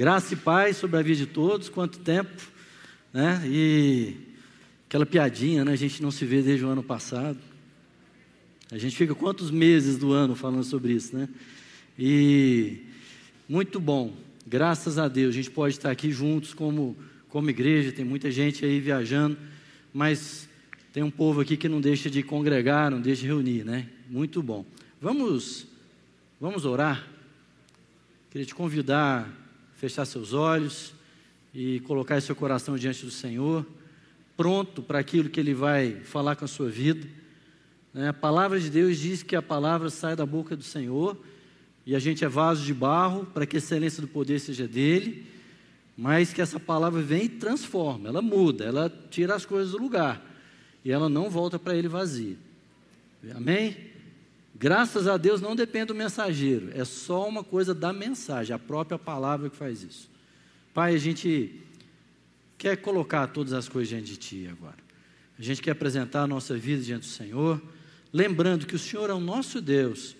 [0.00, 2.48] Graça e paz sobre a vida de todos, quanto tempo,
[3.12, 3.42] né?
[3.44, 4.16] E
[4.88, 5.72] aquela piadinha, né?
[5.72, 7.36] A gente não se vê desde o ano passado.
[8.72, 11.28] A gente fica quantos meses do ano falando sobre isso, né?
[11.98, 12.78] E
[13.46, 14.16] muito bom,
[14.46, 16.96] graças a Deus, a gente pode estar aqui juntos como,
[17.28, 19.36] como igreja, tem muita gente aí viajando,
[19.92, 20.48] mas
[20.94, 23.86] tem um povo aqui que não deixa de congregar, não deixa de reunir, né?
[24.08, 24.64] Muito bom.
[24.98, 25.66] Vamos,
[26.40, 27.06] vamos orar?
[28.30, 29.49] Queria te convidar
[29.80, 30.92] fechar seus olhos
[31.54, 33.64] e colocar seu coração diante do Senhor,
[34.36, 37.08] pronto para aquilo que Ele vai falar com a sua vida.
[37.94, 38.10] Né?
[38.10, 41.16] A palavra de Deus diz que a palavra sai da boca do Senhor
[41.86, 45.26] e a gente é vaso de barro para que a excelência do poder seja dele,
[45.96, 50.22] mas que essa palavra vem e transforma, ela muda, ela tira as coisas do lugar
[50.84, 52.36] e ela não volta para ele vazia.
[53.34, 53.89] Amém?
[54.60, 58.98] Graças a Deus não depende do mensageiro, é só uma coisa da mensagem, a própria
[58.98, 60.10] palavra que faz isso.
[60.74, 61.62] Pai, a gente
[62.58, 64.76] quer colocar todas as coisas diante de Ti agora.
[65.38, 67.58] A gente quer apresentar a nossa vida diante do Senhor,
[68.12, 70.14] lembrando que o Senhor é o nosso Deus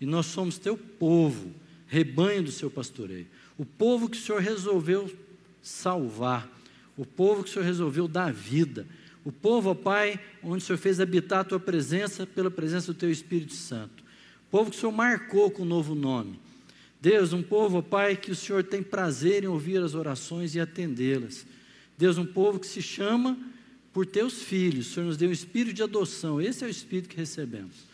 [0.00, 1.52] e nós somos Teu povo,
[1.88, 3.26] rebanho do Seu pastoreio.
[3.58, 5.12] O povo que o Senhor resolveu
[5.60, 6.48] salvar,
[6.96, 8.86] o povo que o Senhor resolveu dar vida
[9.24, 12.98] o povo, ó Pai, onde o Senhor fez habitar a tua presença pela presença do
[12.98, 14.02] teu Espírito Santo.
[14.48, 16.40] O povo que o Senhor marcou com um novo nome.
[17.00, 20.60] Deus, um povo, ó Pai, que o Senhor tem prazer em ouvir as orações e
[20.60, 21.46] atendê-las.
[21.96, 23.38] Deus, um povo que se chama
[23.92, 24.90] por teus filhos.
[24.90, 26.40] O Senhor nos deu um espírito de adoção.
[26.40, 27.90] Esse é o espírito que recebemos.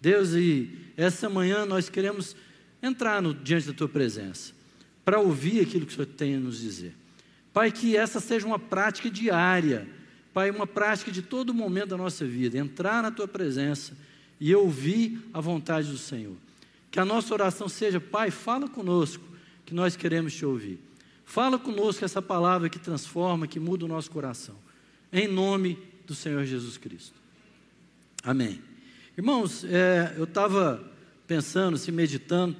[0.00, 2.36] Deus, e essa manhã nós queremos
[2.82, 4.52] entrar no, diante da tua presença
[5.04, 6.94] para ouvir aquilo que o Senhor tem a nos dizer.
[7.52, 9.86] Pai, que essa seja uma prática diária
[10.34, 13.96] Pai, uma prática de todo momento da nossa vida, entrar na tua presença
[14.40, 16.34] e ouvir a vontade do Senhor.
[16.90, 19.22] Que a nossa oração seja, Pai, fala conosco,
[19.64, 20.80] que nós queremos te ouvir.
[21.24, 24.56] Fala conosco essa palavra que transforma, que muda o nosso coração.
[25.12, 27.14] Em nome do Senhor Jesus Cristo.
[28.24, 28.60] Amém.
[29.16, 30.84] Irmãos, é, eu estava
[31.28, 32.56] pensando, se meditando,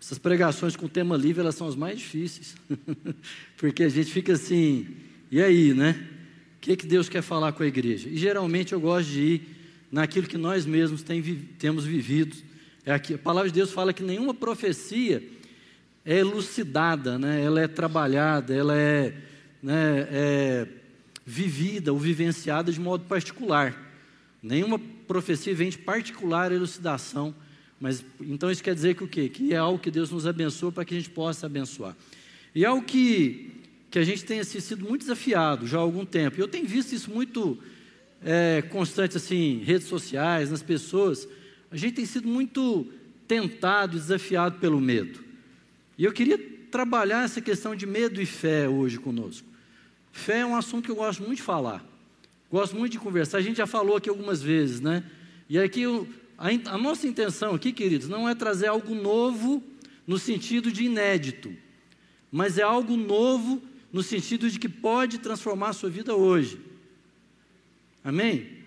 [0.00, 2.56] essas pregações com tema livre, elas são as mais difíceis.
[3.58, 4.96] Porque a gente fica assim,
[5.30, 6.16] e aí, né?
[6.60, 8.06] O que, que Deus quer falar com a igreja?
[8.06, 9.56] E geralmente eu gosto de ir
[9.90, 11.22] naquilo que nós mesmos tem,
[11.58, 12.36] temos vivido.
[12.84, 15.26] É aqui, a palavra de Deus fala que nenhuma profecia
[16.04, 17.42] é elucidada, né?
[17.42, 19.14] ela é trabalhada, ela é,
[19.62, 20.68] né, é
[21.24, 23.74] vivida ou vivenciada de modo particular.
[24.42, 24.78] Nenhuma
[25.08, 27.34] profecia vem de particular elucidação,
[27.80, 29.30] mas então isso quer dizer que o quê?
[29.30, 31.96] Que é algo que Deus nos abençoa para que a gente possa abençoar.
[32.54, 33.59] E é algo que
[33.90, 36.38] que a gente tenha sido muito desafiado já há algum tempo.
[36.38, 37.58] E eu tenho visto isso muito
[38.24, 41.26] é, constante, assim, redes sociais, nas pessoas.
[41.70, 42.86] A gente tem sido muito
[43.26, 45.20] tentado, desafiado pelo medo.
[45.98, 46.38] E eu queria
[46.70, 49.46] trabalhar essa questão de medo e fé hoje conosco.
[50.12, 51.84] Fé é um assunto que eu gosto muito de falar.
[52.50, 53.38] Gosto muito de conversar.
[53.38, 55.04] A gente já falou aqui algumas vezes, né?
[55.48, 56.08] E aqui eu,
[56.38, 59.62] a, a nossa intenção aqui, queridos, não é trazer algo novo
[60.06, 61.52] no sentido de inédito,
[62.32, 63.62] mas é algo novo
[63.92, 66.60] no sentido de que pode transformar a sua vida hoje.
[68.04, 68.58] Amém?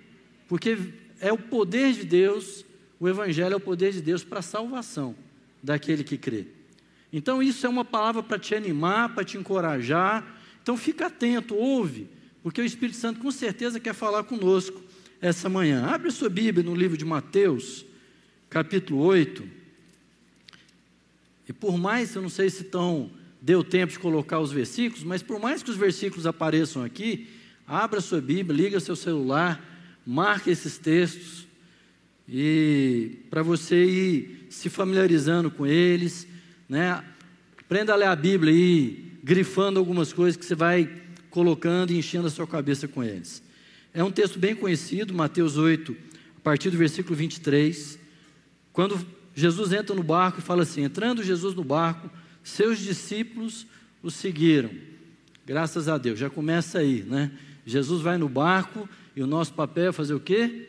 [0.47, 0.77] Porque
[1.19, 2.65] é o poder de Deus,
[2.99, 5.15] o Evangelho é o poder de Deus para a salvação
[5.61, 6.47] daquele que crê.
[7.11, 10.25] Então, isso é uma palavra para te animar, para te encorajar.
[10.61, 12.07] Então, fica atento, ouve,
[12.41, 14.81] porque o Espírito Santo com certeza quer falar conosco
[15.21, 15.85] essa manhã.
[15.85, 17.85] Abre sua Bíblia no livro de Mateus,
[18.49, 19.47] capítulo 8.
[21.47, 23.11] E por mais, eu não sei se estão
[23.43, 27.27] deu tempo de colocar os versículos, mas por mais que os versículos apareçam aqui,
[27.67, 29.61] abra sua Bíblia, liga seu celular,
[30.07, 31.45] marque esses textos
[32.25, 36.25] e para você ir se familiarizando com eles,
[36.69, 37.03] né?
[37.59, 40.89] Aprenda a ler a Bíblia e grifando algumas coisas que você vai
[41.29, 43.43] colocando e enchendo a sua cabeça com eles.
[43.93, 45.93] É um texto bem conhecido, Mateus 8,
[46.37, 47.99] a partir do versículo 23,
[48.71, 52.09] quando Jesus entra no barco e fala assim: entrando Jesus no barco,
[52.43, 53.65] seus discípulos
[54.03, 54.69] o seguiram.
[55.45, 57.31] Graças a Deus, já começa aí, né?
[57.65, 60.67] Jesus vai no barco e o nosso papel é fazer o quê?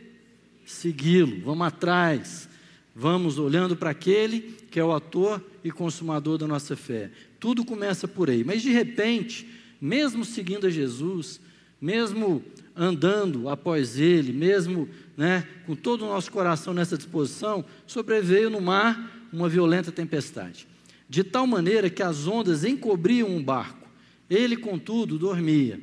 [0.64, 2.48] Segui-lo, vamos atrás,
[2.94, 4.40] vamos olhando para aquele
[4.70, 7.10] que é o ator e consumador da nossa fé.
[7.40, 9.48] Tudo começa por aí, mas de repente,
[9.80, 11.40] mesmo seguindo a Jesus,
[11.80, 12.42] mesmo
[12.74, 19.28] andando após Ele, mesmo né, com todo o nosso coração nessa disposição, sobreveio no mar
[19.32, 20.73] uma violenta tempestade
[21.08, 23.88] de tal maneira que as ondas encobriam um barco.
[24.28, 25.80] Ele, contudo, dormia.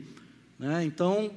[0.57, 0.83] Né?
[0.83, 1.31] Então,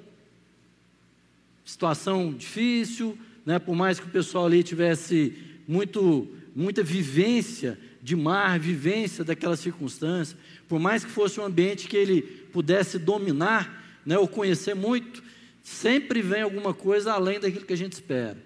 [1.65, 3.59] situação difícil, né?
[3.59, 5.35] por mais que o pessoal ali tivesse
[5.67, 10.37] muito, muita vivência de mar, vivência daquela circunstância,
[10.69, 12.21] por mais que fosse um ambiente que ele
[12.53, 15.23] pudesse dominar, né, ou conhecer muito,
[15.63, 18.37] sempre vem alguma coisa além daquilo que a gente espera.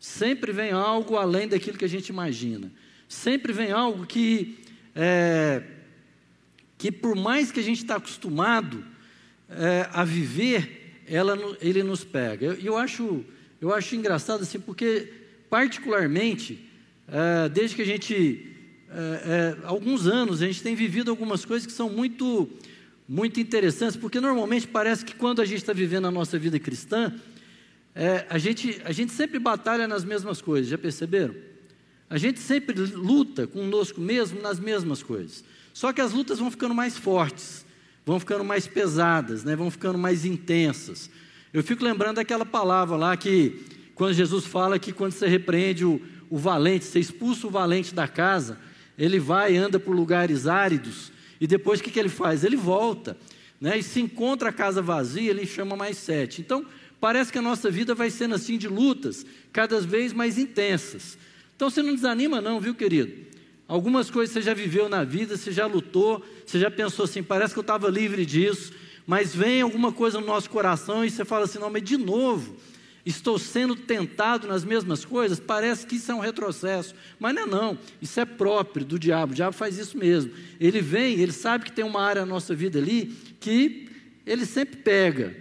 [0.00, 2.72] Sempre vem algo além daquilo que a gente imagina.
[3.08, 4.58] Sempre vem algo que,
[4.94, 5.62] é,
[6.76, 8.84] que por mais que a gente está acostumado
[9.48, 12.46] é, a viver, ela, ele nos pega.
[12.46, 13.24] Eu, eu, acho,
[13.60, 15.12] eu acho engraçado assim, porque
[15.48, 16.68] particularmente,
[17.08, 18.46] é, desde que a gente,
[18.90, 22.48] é, é, alguns anos, a gente tem vivido algumas coisas que são muito,
[23.08, 27.14] muito interessantes, porque normalmente parece que quando a gente está vivendo a nossa vida cristã,
[27.94, 31.34] é, a, gente, a gente sempre batalha nas mesmas coisas, já perceberam?
[32.10, 35.44] A gente sempre luta conosco mesmo nas mesmas coisas.
[35.74, 37.64] Só que as lutas vão ficando mais fortes,
[38.04, 39.54] vão ficando mais pesadas, né?
[39.54, 41.10] vão ficando mais intensas.
[41.52, 43.64] Eu fico lembrando daquela palavra lá que,
[43.94, 46.00] quando Jesus fala que quando você repreende o,
[46.30, 48.58] o valente, você expulsa o valente da casa,
[48.98, 52.42] ele vai anda por lugares áridos, e depois o que, que ele faz?
[52.42, 53.16] Ele volta,
[53.60, 53.78] né?
[53.78, 56.40] e se encontra a casa vazia, ele chama mais sete.
[56.40, 56.66] Então,
[57.00, 61.16] parece que a nossa vida vai sendo assim de lutas, cada vez mais intensas.
[61.58, 63.12] Então você não desanima, não, viu, querido?
[63.66, 67.52] Algumas coisas você já viveu na vida, você já lutou, você já pensou assim, parece
[67.52, 68.72] que eu estava livre disso,
[69.04, 72.56] mas vem alguma coisa no nosso coração e você fala assim, não, mas de novo,
[73.04, 77.46] estou sendo tentado nas mesmas coisas, parece que isso é um retrocesso, mas não é
[77.46, 80.30] não, isso é próprio do diabo, o diabo faz isso mesmo,
[80.60, 83.88] ele vem, ele sabe que tem uma área na nossa vida ali, que
[84.24, 85.36] ele sempre pega,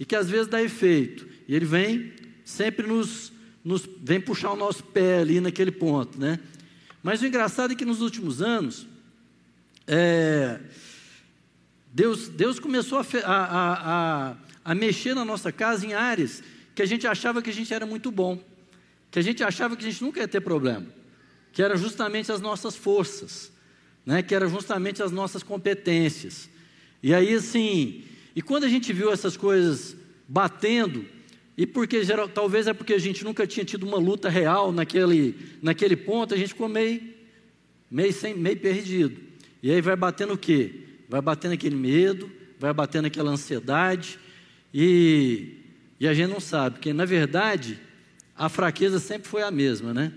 [0.00, 2.14] e que às vezes dá efeito, e ele vem
[2.46, 6.38] sempre nos nos vem puxar o nosso pé ali naquele ponto, né?
[7.02, 8.86] Mas o engraçado é que nos últimos anos,
[9.86, 10.60] é,
[11.92, 16.42] Deus, Deus começou a, a, a, a, mexer na nossa casa em áreas
[16.74, 18.42] que a gente achava que a gente era muito bom,
[19.10, 20.86] que a gente achava que a gente nunca ia ter problema,
[21.52, 23.50] que eram justamente as nossas forças,
[24.04, 24.22] né?
[24.22, 26.48] que eram justamente as nossas competências.
[27.02, 29.96] E aí, assim, e quando a gente viu essas coisas
[30.28, 31.04] batendo,
[31.58, 35.34] e porque geral, talvez é porque a gente nunca tinha tido uma luta real naquele,
[35.60, 37.02] naquele ponto, a gente ficou meio,
[37.90, 39.20] meio, sem, meio perdido.
[39.60, 40.82] E aí vai batendo o quê?
[41.08, 44.20] Vai batendo aquele medo, vai batendo aquela ansiedade,
[44.72, 45.56] e,
[45.98, 47.80] e a gente não sabe, porque na verdade
[48.36, 50.12] a fraqueza sempre foi a mesma, né?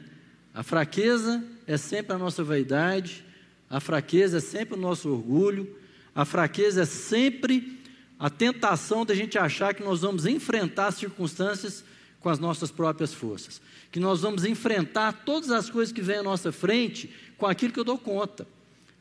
[0.54, 3.26] A fraqueza é sempre a nossa vaidade,
[3.68, 5.76] a fraqueza é sempre o nosso orgulho,
[6.14, 7.81] a fraqueza é sempre
[8.22, 11.84] a tentação da gente achar que nós vamos enfrentar as circunstâncias
[12.20, 13.60] com as nossas próprias forças,
[13.92, 17.80] que nós vamos enfrentar todas as coisas que vêm à nossa frente com aquilo que
[17.80, 18.48] eu dou conta.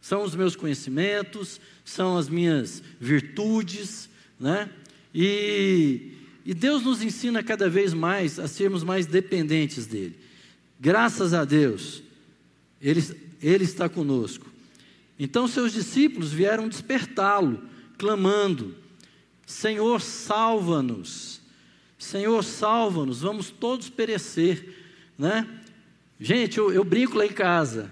[0.01, 4.09] São os meus conhecimentos, são as minhas virtudes,
[4.39, 4.71] né?
[5.15, 6.15] E,
[6.47, 10.19] e Deus nos ensina cada vez mais a sermos mais dependentes dEle.
[10.81, 12.03] Graças a Deus,
[12.81, 13.05] Ele,
[13.43, 14.47] Ele está conosco.
[15.19, 17.63] Então, seus discípulos vieram despertá-lo,
[17.99, 18.80] clamando:
[19.51, 21.41] Senhor, salva-nos.
[21.99, 24.77] Senhor, salva-nos, vamos todos perecer,
[25.19, 25.45] né?
[26.21, 27.91] Gente, eu, eu, brinco lá em casa.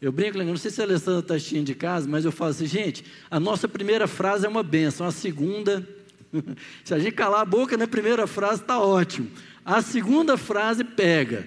[0.00, 2.52] Eu brinco lá, não sei se a Alessandra está assistindo de casa, mas eu falo
[2.52, 5.86] assim, gente, a nossa primeira frase é uma benção, a segunda,
[6.82, 9.30] se a gente calar a boca na primeira frase, está ótimo.
[9.64, 11.46] A segunda frase pega.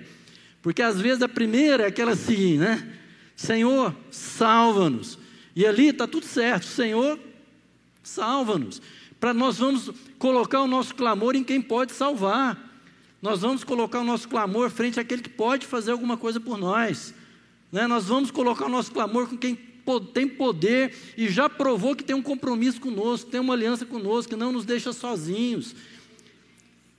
[0.62, 2.94] Porque às vezes a primeira é aquela assim, né?
[3.36, 5.18] Senhor, salva-nos.
[5.56, 6.68] E ali está tudo certo.
[6.68, 7.20] Senhor,
[8.04, 8.82] salva-nos
[9.20, 12.58] para nós vamos colocar o nosso clamor em quem pode salvar.
[13.22, 17.14] Nós vamos colocar o nosso clamor frente àquele que pode fazer alguma coisa por nós.
[17.72, 17.88] Né?
[17.88, 19.58] Nós vamos colocar o nosso clamor com quem
[20.14, 24.36] tem poder e já provou que tem um compromisso conosco, tem uma aliança conosco, que
[24.36, 25.76] não nos deixa sozinhos.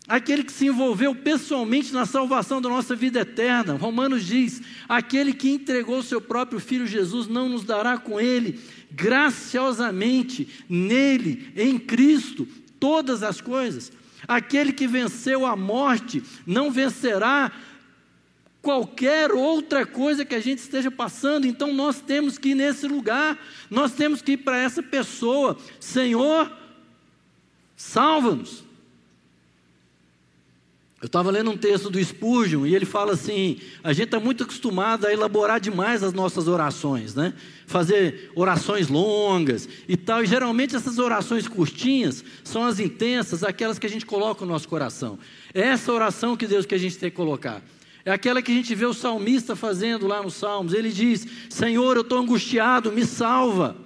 [0.08, 3.75] Aquele que se envolveu pessoalmente na salvação da nossa vida eterna.
[3.75, 8.60] Romanos diz: aquele que entregou seu próprio filho Jesus não nos dará com ele
[8.90, 12.46] graciosamente nele, em Cristo,
[12.78, 13.92] todas as coisas.
[14.28, 17.52] Aquele que venceu a morte não vencerá
[18.62, 23.38] qualquer outra coisa que a gente esteja passando, então nós temos que ir nesse lugar,
[23.70, 26.50] nós temos que ir para essa pessoa, Senhor,
[27.76, 28.65] salva-nos.
[31.00, 34.44] Eu estava lendo um texto do Spurgeon e ele fala assim: a gente está muito
[34.44, 37.34] acostumado a elaborar demais as nossas orações, né?
[37.66, 40.22] Fazer orações longas e tal.
[40.22, 44.66] E geralmente essas orações curtinhas são as intensas, aquelas que a gente coloca no nosso
[44.68, 45.18] coração.
[45.52, 47.62] É essa oração que Deus que a gente tem que colocar.
[48.02, 50.72] É aquela que a gente vê o salmista fazendo lá nos Salmos.
[50.72, 53.76] Ele diz: Senhor, eu estou angustiado, me salva.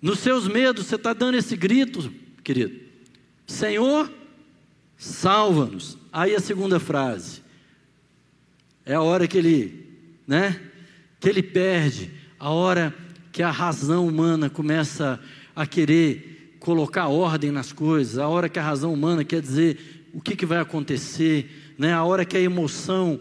[0.00, 2.10] Nos seus medos, você está dando esse grito,
[2.42, 2.80] querido.
[3.46, 4.10] Senhor,
[5.02, 5.98] salva-nos.
[6.12, 7.42] Aí a segunda frase.
[8.86, 9.84] é a hora que ele,
[10.26, 10.60] né,
[11.18, 12.94] que ele perde, a hora
[13.32, 15.18] que a razão humana começa
[15.56, 20.20] a querer colocar ordem nas coisas, a hora que a razão humana quer dizer o
[20.20, 23.20] que, que vai acontecer, né, a hora que a emoção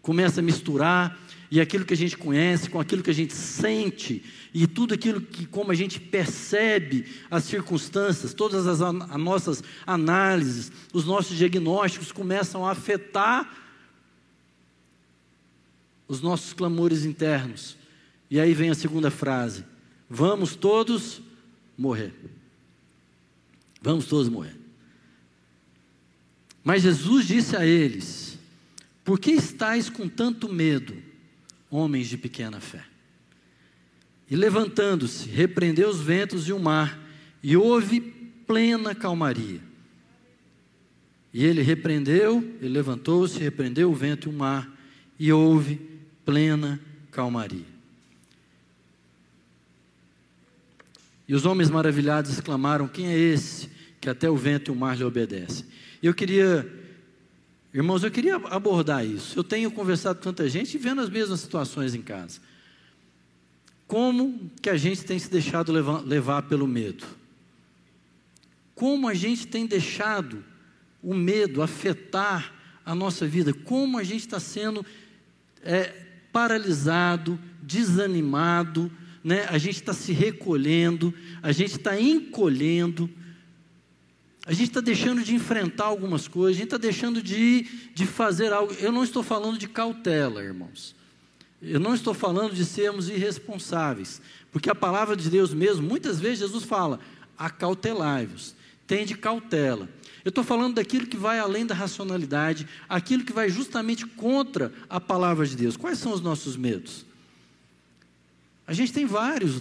[0.00, 4.24] começa a misturar e aquilo que a gente conhece com aquilo que a gente sente
[4.52, 10.70] e tudo aquilo que como a gente percebe as circunstâncias, todas as, as nossas análises,
[10.92, 13.50] os nossos diagnósticos começam a afetar
[16.06, 17.76] os nossos clamores internos.
[18.30, 19.64] E aí vem a segunda frase:
[20.08, 21.22] vamos todos
[21.76, 22.14] morrer.
[23.80, 24.56] Vamos todos morrer.
[26.62, 28.38] Mas Jesus disse a eles:
[29.02, 31.12] Por que estáis com tanto medo?
[31.72, 32.84] homens de pequena fé.
[34.32, 36.98] E levantando-se, repreendeu os ventos e o mar,
[37.42, 38.00] e houve
[38.46, 39.60] plena calmaria.
[41.34, 44.74] E ele repreendeu, ele levantou-se, repreendeu o vento e o mar,
[45.18, 45.78] e houve
[46.24, 47.66] plena calmaria.
[51.28, 53.68] E os homens maravilhados exclamaram: Quem é esse
[54.00, 55.66] que até o vento e o mar lhe obedecem?
[56.02, 56.66] Eu queria
[57.74, 59.38] Irmãos, eu queria abordar isso.
[59.38, 62.40] Eu tenho conversado com tanta gente e vendo as mesmas situações em casa.
[63.92, 67.04] Como que a gente tem se deixado levar, levar pelo medo?
[68.74, 70.42] Como a gente tem deixado
[71.02, 72.54] o medo afetar
[72.86, 73.52] a nossa vida?
[73.52, 74.82] Como a gente está sendo
[75.60, 78.90] é, paralisado, desanimado,
[79.22, 79.44] né?
[79.50, 83.10] a gente está se recolhendo, a gente está encolhendo
[84.46, 88.54] a gente está deixando de enfrentar algumas coisas, a gente está deixando de, de fazer
[88.54, 88.72] algo.
[88.80, 90.96] Eu não estou falando de cautela, irmãos.
[91.62, 96.40] Eu não estou falando de sermos irresponsáveis, porque a palavra de Deus mesmo, muitas vezes
[96.40, 96.98] Jesus fala:
[97.38, 99.88] acautelai-vos, tende cautela.
[100.24, 105.00] Eu estou falando daquilo que vai além da racionalidade, aquilo que vai justamente contra a
[105.00, 105.76] palavra de Deus.
[105.76, 107.04] Quais são os nossos medos?
[108.66, 109.58] A gente tem vários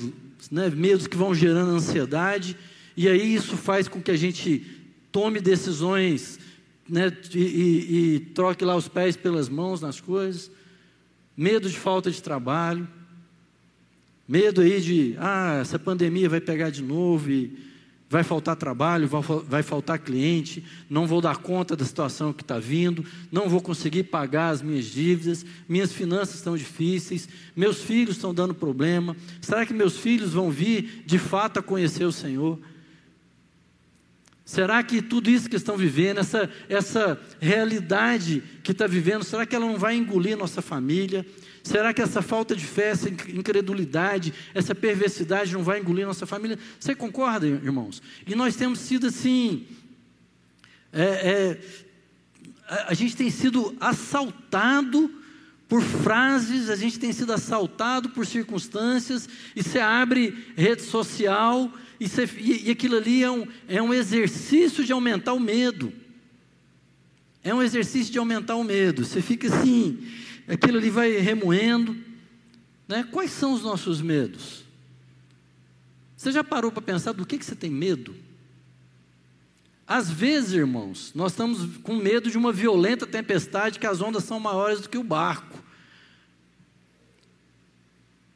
[0.51, 2.57] né, medos que vão gerando ansiedade,
[2.97, 4.65] e aí isso faz com que a gente
[5.11, 6.39] tome decisões
[6.87, 10.51] né, e, e, e troque lá os pés pelas mãos nas coisas.
[11.35, 12.87] Medo de falta de trabalho.
[14.27, 17.71] Medo aí de, ah, essa pandemia vai pegar de novo e
[18.11, 19.09] vai faltar trabalho,
[19.47, 24.03] vai, faltar cliente, não vou dar conta da situação que está vindo, não vou conseguir
[24.03, 29.15] pagar as minhas dívidas, minhas finanças estão difíceis, meus filhos estão dando problema.
[29.39, 32.59] Será que meus filhos vão vir de fato a conhecer o Senhor?
[34.51, 39.55] Será que tudo isso que estão vivendo, essa, essa realidade que está vivendo, será que
[39.55, 41.25] ela não vai engolir nossa família?
[41.63, 46.59] Será que essa falta de fé, essa incredulidade, essa perversidade não vai engolir nossa família?
[46.77, 48.01] Você concorda, irmãos?
[48.27, 49.65] E nós temos sido assim.
[50.91, 51.57] É,
[52.67, 55.09] é, a gente tem sido assaltado
[55.69, 62.09] por frases, a gente tem sido assaltado por circunstâncias, e você abre rede social e,
[62.09, 65.93] você, e, e aquilo ali é um, é um exercício de aumentar o medo.
[67.43, 69.05] É um exercício de aumentar o medo.
[69.05, 70.03] Você fica assim,
[70.47, 71.95] aquilo ali vai remoendo.
[72.87, 73.07] Né?
[73.11, 74.63] Quais são os nossos medos?
[76.17, 78.15] Você já parou para pensar do que, que você tem medo?
[79.85, 84.39] Às vezes, irmãos, nós estamos com medo de uma violenta tempestade que as ondas são
[84.39, 85.60] maiores do que o barco.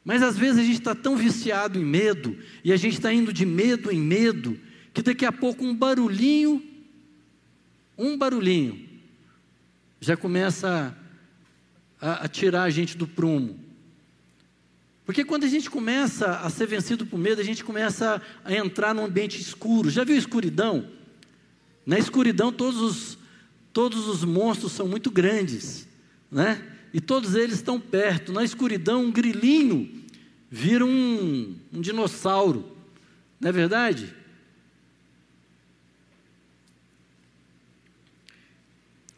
[0.06, 3.32] Mas às vezes a gente está tão viciado em medo, e a gente está indo
[3.32, 4.56] de medo em medo,
[4.94, 6.64] que daqui a pouco um barulhinho,
[7.98, 8.88] um barulhinho,
[10.00, 10.96] já começa
[12.00, 13.58] a, a tirar a gente do prumo.
[15.04, 18.94] Porque quando a gente começa a ser vencido por medo, a gente começa a entrar
[18.94, 19.90] num ambiente escuro.
[19.90, 20.88] Já viu escuridão?
[21.84, 23.18] Na escuridão, todos os,
[23.72, 25.88] todos os monstros são muito grandes,
[26.30, 26.75] né?
[26.92, 28.32] E todos eles estão perto.
[28.32, 30.04] Na escuridão, um grilinho
[30.50, 32.76] vira um, um dinossauro.
[33.40, 34.14] Não é verdade?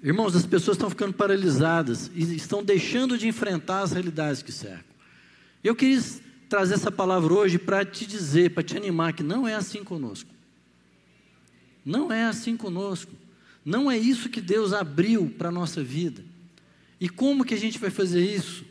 [0.03, 4.85] Irmãos, as pessoas estão ficando paralisadas e estão deixando de enfrentar as realidades que cercam.
[5.63, 9.55] Eu quis trazer essa palavra hoje para te dizer, para te animar que não é
[9.55, 10.31] assim conosco.
[11.85, 13.13] Não é assim conosco.
[13.65, 16.25] Não é isso que Deus abriu para a nossa vida.
[17.01, 18.65] E como que a gente vai fazer isso?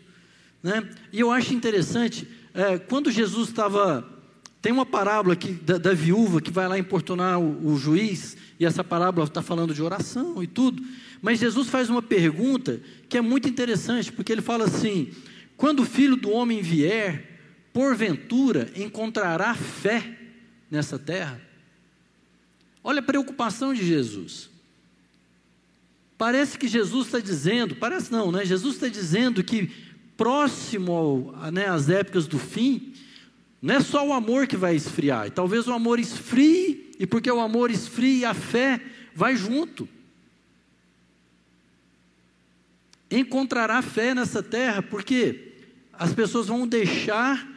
[0.61, 0.87] Né?
[1.13, 4.15] E eu acho interessante, é, quando Jesus estava.
[4.59, 8.65] Tem uma parábola aqui da, da, viúva que vai lá importunar o, o juiz, e
[8.65, 10.83] essa parábola está falando de oração e tudo.
[11.21, 15.11] Mas Jesus faz uma pergunta que é muito interessante, porque ele fala assim:
[15.55, 17.39] quando o filho do homem vier,
[17.71, 20.17] porventura encontrará fé
[20.69, 21.39] nessa terra?
[22.83, 24.49] Olha a preocupação de Jesus.
[26.17, 28.43] Parece que Jesus está dizendo, parece não, né?
[28.43, 29.71] Jesus está dizendo que
[30.17, 32.93] próximo ao, né, às épocas do fim,
[33.61, 37.39] não é só o amor que vai esfriar, talvez o amor esfrie, e porque o
[37.39, 38.81] amor esfria, a fé
[39.13, 39.87] vai junto.
[43.09, 45.53] Encontrará fé nessa terra, porque
[45.93, 47.47] as pessoas vão deixar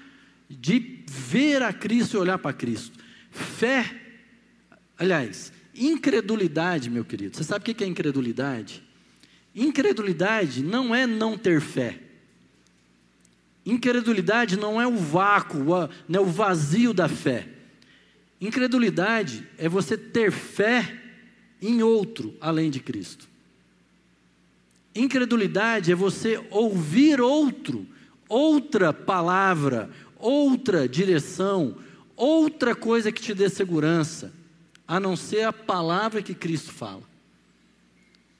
[0.49, 2.99] de ver a Cristo e olhar para Cristo.
[3.31, 3.91] Fé,
[4.99, 7.37] aliás, incredulidade, meu querido.
[7.37, 8.83] Você sabe o que é incredulidade?
[9.55, 12.01] Incredulidade não é não ter fé.
[13.65, 15.65] Incredulidade não é o vácuo,
[16.09, 17.49] não é o vazio da fé.
[18.41, 20.97] Incredulidade é você ter fé
[21.61, 23.29] em outro além de Cristo.
[24.95, 27.87] Incredulidade é você ouvir outro,
[28.29, 31.77] outra palavra, outra direção,
[32.17, 34.33] outra coisa que te dê segurança,
[34.91, 37.05] a não ser a palavra que Cristo fala.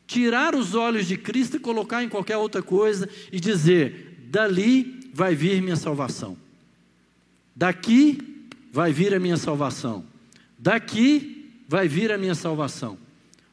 [0.05, 5.33] Tirar os olhos de Cristo e colocar em qualquer outra coisa e dizer: dali vai
[5.37, 6.37] vir minha salvação.
[7.55, 10.05] Daqui vai vir a minha salvação.
[10.59, 12.99] Daqui vai vir a minha salvação.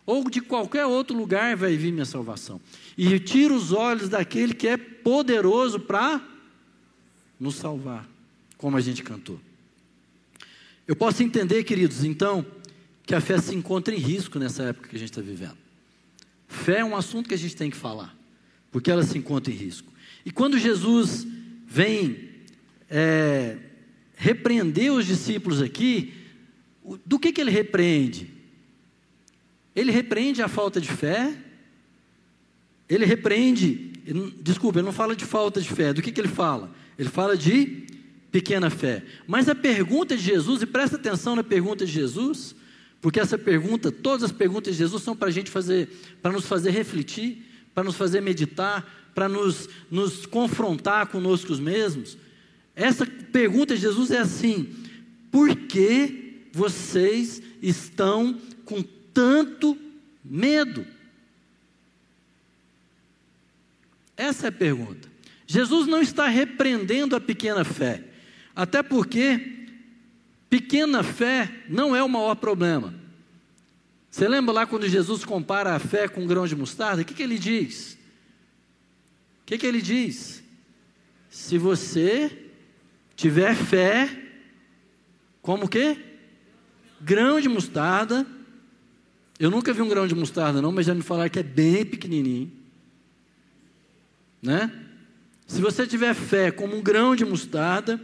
[0.03, 2.59] Ou de qualquer outro lugar vai vir minha salvação.
[2.97, 6.19] E tira os olhos daquele que é poderoso para
[7.39, 8.09] nos salvar,
[8.57, 9.39] como a gente cantou.
[10.87, 12.43] Eu posso entender, queridos, então,
[13.07, 15.57] que a fé se encontra em risco nessa época que a gente está vivendo.
[16.45, 18.13] Fé é um assunto que a gente tem que falar,
[18.69, 19.91] porque ela se encontra em risco.
[20.25, 21.25] E quando Jesus
[21.65, 22.29] vem
[22.89, 23.57] é,
[24.17, 26.13] repreender os discípulos aqui,
[27.05, 28.29] do que, que ele repreende?
[29.73, 31.33] Ele repreende a falta de fé,
[32.89, 33.93] ele repreende,
[34.41, 36.75] desculpa, ele não fala de falta de fé, do que, que ele fala?
[36.99, 37.85] Ele fala de
[38.33, 39.01] pequena fé.
[39.25, 42.53] Mas a pergunta de Jesus, e presta atenção na pergunta de Jesus,
[43.07, 45.87] porque essa pergunta, todas as perguntas de Jesus são para a gente fazer,
[46.21, 47.41] para nos fazer refletir,
[47.73, 48.85] para nos fazer meditar,
[49.15, 52.17] para nos, nos confrontar conosco mesmos.
[52.75, 54.75] Essa pergunta de Jesus é assim:
[55.31, 59.77] por que vocês estão com tanto
[60.21, 60.85] medo?
[64.17, 65.07] Essa é a pergunta.
[65.47, 68.03] Jesus não está repreendendo a pequena fé,
[68.53, 69.56] até porque
[70.49, 72.93] pequena fé não é o maior problema.
[74.09, 77.01] Você lembra lá quando Jesus compara a fé com um grão de mostarda?
[77.01, 77.97] O que, que ele diz?
[79.47, 80.43] que, que ele diz?
[81.29, 82.29] Se você
[83.15, 84.09] tiver fé,
[85.41, 85.97] como que?
[86.99, 88.27] Grão de mostarda.
[89.39, 91.85] Eu nunca vi um grão de mostarda, não, mas já me falaram que é bem
[91.85, 92.51] pequenininho.
[94.41, 94.69] Né?
[95.47, 98.01] Se você tiver fé como um grão de mostarda,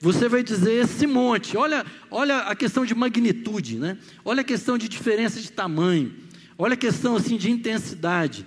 [0.00, 1.56] você vai dizer esse monte.
[1.56, 3.98] Olha, olha a questão de magnitude, né?
[4.24, 6.14] Olha a questão de diferença de tamanho.
[6.58, 8.46] Olha a questão assim de intensidade.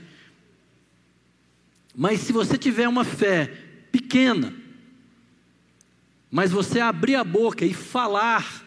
[1.95, 3.51] Mas se você tiver uma fé
[3.91, 4.53] pequena,
[6.31, 8.63] mas você abrir a boca e falar,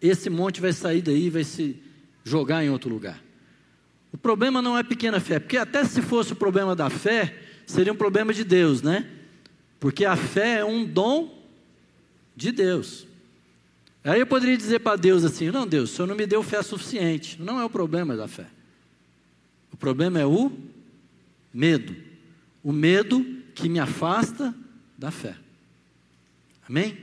[0.00, 1.76] esse monte vai sair daí vai se
[2.24, 3.22] jogar em outro lugar.
[4.12, 7.92] O problema não é pequena fé, porque até se fosse o problema da fé, seria
[7.92, 9.10] um problema de Deus, né?
[9.84, 11.44] Porque a fé é um dom
[12.34, 13.06] de Deus.
[14.02, 16.62] Aí eu poderia dizer para Deus assim: não, Deus, o Senhor não me deu fé
[16.62, 17.36] suficiente.
[17.38, 18.46] Não é o problema da fé.
[19.70, 20.50] O problema é o
[21.52, 21.94] medo.
[22.62, 24.54] O medo que me afasta
[24.96, 25.36] da fé.
[26.66, 26.96] Amém?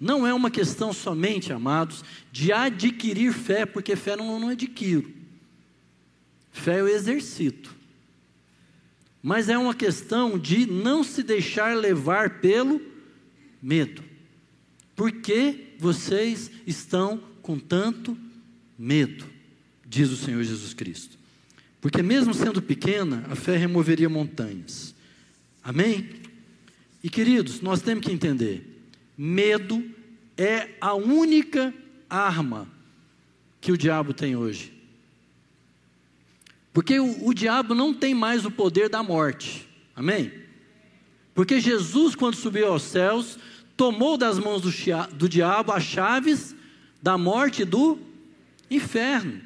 [0.00, 5.12] Não é uma questão somente, amados, de adquirir fé, porque fé não, não adquiro.
[6.52, 7.79] Fé eu exercito.
[9.22, 12.80] Mas é uma questão de não se deixar levar pelo
[13.62, 14.02] medo.
[14.96, 18.16] Por que vocês estão com tanto
[18.78, 19.24] medo?
[19.86, 21.18] Diz o Senhor Jesus Cristo.
[21.80, 24.94] Porque mesmo sendo pequena, a fé removeria montanhas.
[25.62, 26.08] Amém?
[27.02, 28.84] E queridos, nós temos que entender:
[29.16, 29.82] medo
[30.36, 31.72] é a única
[32.08, 32.68] arma
[33.60, 34.79] que o diabo tem hoje.
[36.72, 39.68] Porque o, o diabo não tem mais o poder da morte.
[39.94, 40.32] Amém?
[41.34, 43.38] Porque Jesus, quando subiu aos céus,
[43.76, 44.70] tomou das mãos do,
[45.14, 46.54] do diabo as chaves
[47.02, 47.98] da morte e do
[48.70, 49.40] inferno.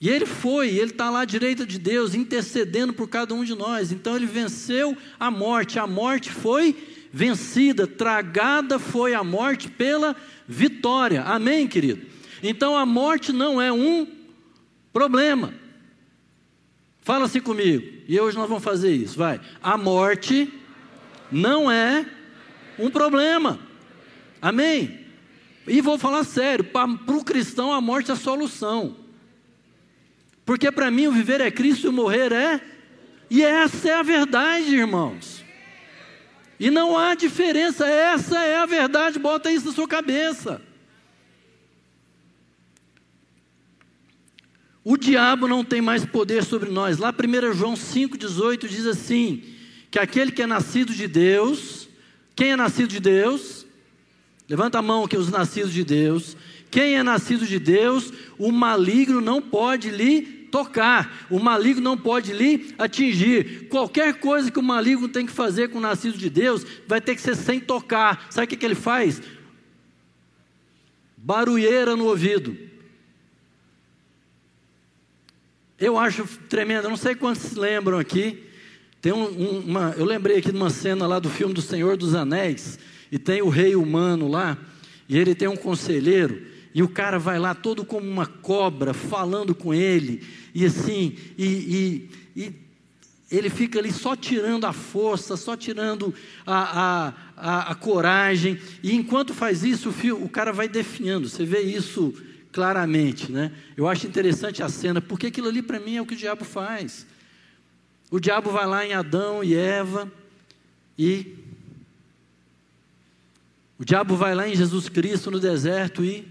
[0.00, 3.54] E ele foi, ele está lá à direita de Deus, intercedendo por cada um de
[3.54, 3.92] nós.
[3.92, 6.76] Então ele venceu a morte, a morte foi
[7.12, 10.14] vencida, tragada foi a morte pela
[10.46, 11.22] vitória.
[11.22, 12.04] Amém, querido?
[12.42, 14.06] Então a morte não é um
[14.92, 15.54] problema.
[17.06, 19.40] Fala assim comigo, e hoje nós vamos fazer isso, vai.
[19.62, 20.52] A morte
[21.30, 22.04] não é
[22.76, 23.60] um problema.
[24.42, 25.06] Amém?
[25.68, 28.96] E vou falar sério, para o cristão a morte é a solução.
[30.44, 32.60] Porque para mim o viver é Cristo e o morrer é.
[33.30, 35.44] E essa é a verdade, irmãos.
[36.58, 40.60] E não há diferença, essa é a verdade, bota isso na sua cabeça.
[44.88, 46.98] O diabo não tem mais poder sobre nós.
[46.98, 49.42] Lá 1 João 5,18 diz assim:
[49.90, 51.88] que aquele que é nascido de Deus,
[52.36, 53.66] quem é nascido de Deus?
[54.48, 56.36] Levanta a mão que os nascidos de Deus.
[56.70, 60.22] Quem é nascido de Deus, o maligno não pode lhe
[60.52, 63.66] tocar, o maligno não pode lhe atingir.
[63.68, 67.16] Qualquer coisa que o maligno tem que fazer com o nascido de Deus, vai ter
[67.16, 68.28] que ser sem tocar.
[68.30, 69.20] Sabe o que, que ele faz?
[71.16, 72.75] Barulheira no ouvido.
[75.78, 78.44] Eu acho tremendo, não sei quantos se lembram aqui.
[79.02, 82.14] Tem um, uma, eu lembrei aqui de uma cena lá do filme do Senhor dos
[82.14, 82.78] Anéis,
[83.12, 84.56] e tem o rei humano lá,
[85.06, 86.42] e ele tem um conselheiro,
[86.74, 91.44] e o cara vai lá todo como uma cobra, falando com ele, e assim, e,
[91.44, 92.52] e, e
[93.30, 96.12] ele fica ali só tirando a força, só tirando
[96.46, 101.28] a, a, a, a coragem, e enquanto faz isso, o, fio, o cara vai definhando,
[101.28, 102.14] você vê isso
[102.56, 103.52] claramente, né?
[103.76, 106.42] Eu acho interessante a cena, porque aquilo ali para mim é o que o diabo
[106.42, 107.06] faz.
[108.10, 110.10] O diabo vai lá em Adão e Eva
[110.98, 111.36] e
[113.78, 116.26] o diabo vai lá em Jesus Cristo no deserto e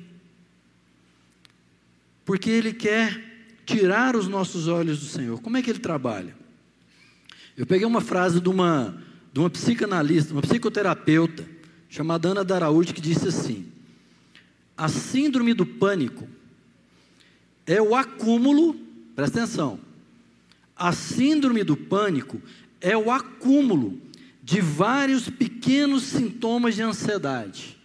[2.25, 3.21] porque ele quer
[3.63, 5.39] tirar os nossos olhos do Senhor.
[5.41, 6.35] Como é que ele trabalha?
[7.55, 8.99] Eu peguei uma frase de uma
[9.31, 11.45] de uma psicanalista, uma psicoterapeuta
[11.87, 13.74] chamada Ana Daraúde que disse assim:
[14.77, 16.27] a síndrome do pânico
[17.65, 18.75] é o acúmulo,
[19.15, 19.79] presta atenção,
[20.75, 22.41] a síndrome do pânico
[22.81, 23.99] é o acúmulo
[24.43, 27.77] de vários pequenos sintomas de ansiedade.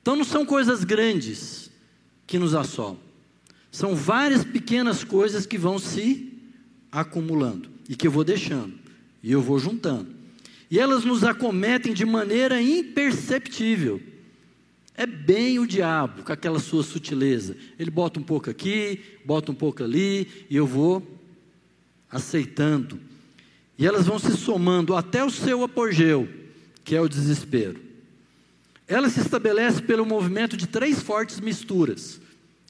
[0.00, 1.70] Então não são coisas grandes
[2.26, 2.98] que nos assolam,
[3.70, 6.32] são várias pequenas coisas que vão se
[6.90, 8.74] acumulando e que eu vou deixando
[9.22, 10.14] e eu vou juntando.
[10.70, 14.00] E elas nos acometem de maneira imperceptível.
[14.94, 17.56] É bem o diabo, com aquela sua sutileza.
[17.78, 21.02] Ele bota um pouco aqui, bota um pouco ali, e eu vou
[22.10, 23.00] aceitando.
[23.78, 26.28] E elas vão se somando até o seu apogeu,
[26.84, 27.80] que é o desespero.
[28.86, 32.20] Ela se estabelece pelo movimento de três fortes misturas.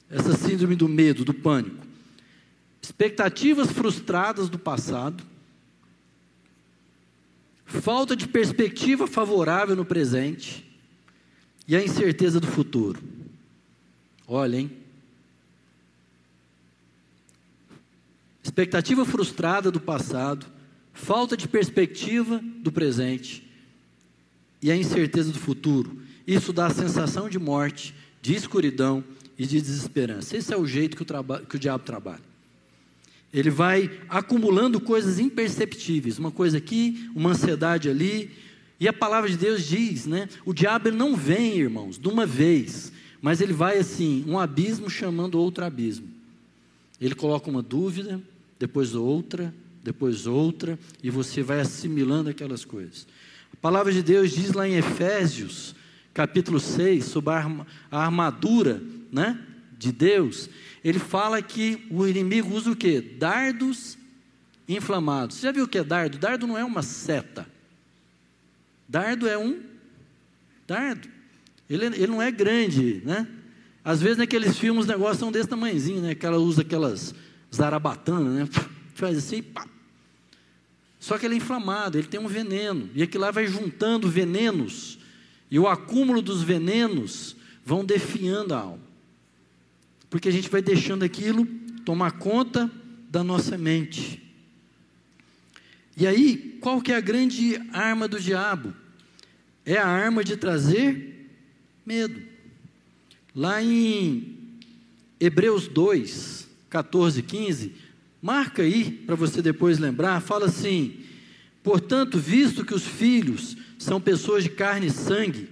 [0.09, 1.85] Essa síndrome do medo, do pânico.
[2.81, 5.23] Expectativas frustradas do passado,
[7.65, 10.72] falta de perspectiva favorável no presente
[11.67, 13.01] e a incerteza do futuro.
[14.27, 14.71] Olha, hein?
[18.43, 20.45] Expectativa frustrada do passado,
[20.93, 23.49] falta de perspectiva do presente
[24.61, 26.01] e a incerteza do futuro.
[26.27, 29.03] Isso dá a sensação de morte, de escuridão
[29.37, 30.37] e de desesperança.
[30.37, 32.21] Esse é o jeito que o, que o diabo trabalha.
[33.33, 38.29] Ele vai acumulando coisas imperceptíveis, uma coisa aqui, uma ansiedade ali,
[38.79, 40.27] e a palavra de Deus diz, né?
[40.45, 44.89] O diabo ele não vem, irmãos, de uma vez, mas ele vai assim, um abismo
[44.89, 46.07] chamando outro abismo.
[46.99, 48.21] Ele coloca uma dúvida,
[48.59, 53.07] depois outra, depois outra, e você vai assimilando aquelas coisas.
[53.53, 55.75] A palavra de Deus diz lá em Efésios,
[56.13, 58.81] capítulo 6, sobre a armadura,
[59.11, 59.39] né,
[59.77, 60.49] de Deus,
[60.83, 62.99] ele fala que o inimigo usa o que?
[62.99, 63.97] Dardos
[64.67, 65.37] inflamados.
[65.37, 66.17] Você já viu o que é dardo?
[66.17, 67.47] Dardo não é uma seta.
[68.93, 69.59] Dardo é um
[70.67, 71.09] dardo.
[71.67, 73.27] Ele, ele não é grande, né?
[73.83, 76.13] Às vezes naqueles filmes os negócios são desse tamanhozinho, né?
[76.13, 77.15] Que ela usa aquelas
[77.51, 78.47] zarabatanas, né?
[78.93, 79.67] Faz assim, pá.
[80.99, 82.87] Só que ele é inflamado, ele tem um veneno.
[82.93, 84.99] E aquilo lá vai juntando venenos.
[85.49, 88.83] E o acúmulo dos venenos vão definhando a alma.
[90.07, 91.47] Porque a gente vai deixando aquilo
[91.83, 92.69] tomar conta
[93.09, 94.21] da nossa mente.
[95.97, 98.82] E aí, qual que é a grande arma do diabo?
[99.65, 101.29] É a arma de trazer
[101.85, 102.21] medo.
[103.35, 104.37] Lá em
[105.19, 107.73] Hebreus 2, 14, 15,
[108.21, 110.99] marca aí para você depois lembrar, fala assim:
[111.63, 115.49] Portanto, visto que os filhos são pessoas de carne e sangue,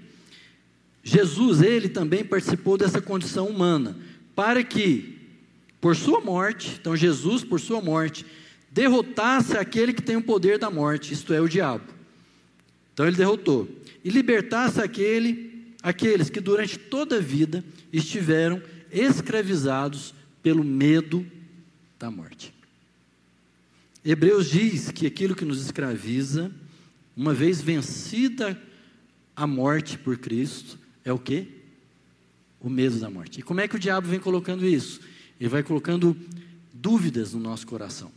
[1.03, 3.97] Jesus, ele também participou dessa condição humana,
[4.35, 5.17] para que,
[5.79, 8.25] por sua morte, então Jesus, por sua morte,
[8.71, 11.85] derrotasse aquele que tem o poder da morte, isto é, o diabo.
[12.93, 13.67] Então ele derrotou.
[14.03, 18.61] E libertasse aquele, aqueles que durante toda a vida estiveram
[18.91, 21.25] escravizados pelo medo
[21.99, 22.53] da morte.
[24.03, 26.51] Hebreus diz que aquilo que nos escraviza,
[27.15, 28.59] uma vez vencida
[29.35, 31.47] a morte por Cristo, é o que?
[32.59, 33.39] O medo da morte.
[33.39, 34.99] E como é que o diabo vem colocando isso?
[35.39, 36.17] Ele vai colocando
[36.73, 38.11] dúvidas no nosso coração.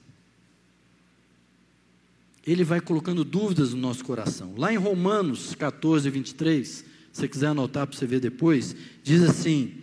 [2.47, 4.55] Ele vai colocando dúvidas no nosso coração.
[4.57, 9.75] Lá em Romanos 14, 23, se você quiser anotar para você ver depois, diz assim: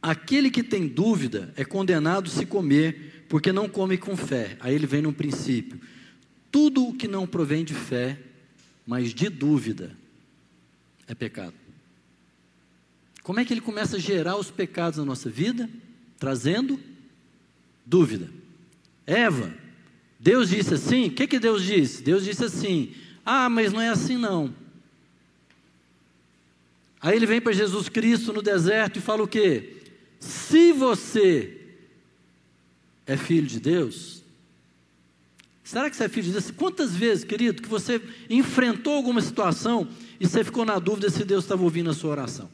[0.00, 4.56] Aquele que tem dúvida é condenado se comer, porque não come com fé.
[4.58, 5.80] Aí ele vem num princípio.
[6.50, 8.18] Tudo o que não provém de fé,
[8.84, 9.96] mas de dúvida,
[11.06, 11.54] é pecado.
[13.22, 15.70] Como é que ele começa a gerar os pecados na nossa vida?
[16.18, 16.80] Trazendo
[17.86, 18.28] dúvida.
[19.06, 19.54] Eva,
[20.22, 21.08] Deus disse assim?
[21.08, 22.00] O que, que Deus disse?
[22.00, 22.94] Deus disse assim:
[23.26, 24.54] Ah, mas não é assim não.
[27.00, 29.78] Aí ele vem para Jesus Cristo no deserto e fala o quê?
[30.20, 31.60] Se você
[33.04, 34.22] é filho de Deus,
[35.64, 36.52] será que você é filho de Deus?
[36.52, 39.88] Quantas vezes, querido, que você enfrentou alguma situação
[40.20, 42.48] e você ficou na dúvida se Deus estava ouvindo a sua oração?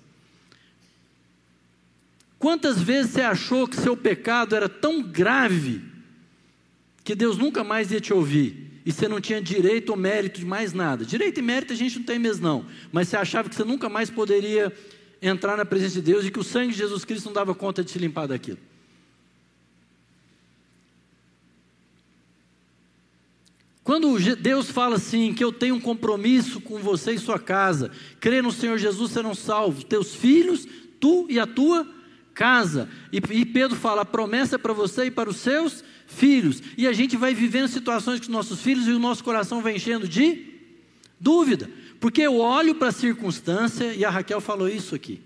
[2.38, 5.97] Quantas vezes você achou que seu pecado era tão grave
[7.08, 10.44] que Deus nunca mais ia te ouvir e você não tinha direito ou mérito de
[10.44, 11.06] mais nada?
[11.06, 13.88] Direito e mérito a gente não tem mesmo, não, mas você achava que você nunca
[13.88, 14.70] mais poderia
[15.22, 17.82] entrar na presença de Deus e que o sangue de Jesus Cristo não dava conta
[17.82, 18.58] de te limpar daquilo.
[23.82, 27.90] Quando Deus fala assim, que eu tenho um compromisso com você e sua casa,
[28.20, 30.68] crê no Senhor Jesus serão salvos, teus filhos,
[31.00, 31.88] tu e a tua
[32.34, 32.86] casa.
[33.10, 35.97] E, e Pedro fala: a promessa é para você e para os seus filhos.
[36.76, 39.76] E a gente vai vivendo situações com os nossos filhos e o nosso coração vai
[39.76, 40.46] enchendo de
[41.20, 41.70] dúvida.
[42.00, 45.20] Porque eu olho para a circunstância, e a Raquel falou isso aqui.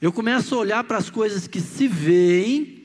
[0.00, 2.84] Eu começo a olhar para as coisas que se veem,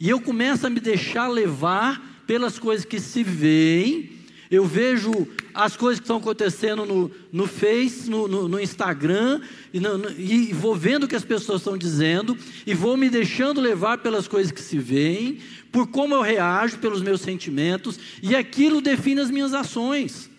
[0.00, 4.10] e eu começo a me deixar levar pelas coisas que se veem,
[4.50, 9.40] eu vejo as coisas que estão acontecendo no, no Face, no, no, no Instagram,
[9.72, 13.60] e, no, e, vou vendo o que as pessoas estão dizendo, e vou me deixando
[13.60, 15.38] levar pelas coisas que se veem,
[15.70, 20.30] por como eu reajo, pelos meus sentimentos, e aquilo define as minhas ações,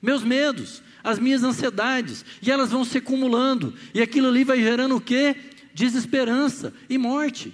[0.00, 4.96] meus medos, as minhas ansiedades, e elas vão se acumulando, e aquilo ali vai gerando
[4.96, 5.36] o quê?
[5.74, 7.52] Desesperança e morte.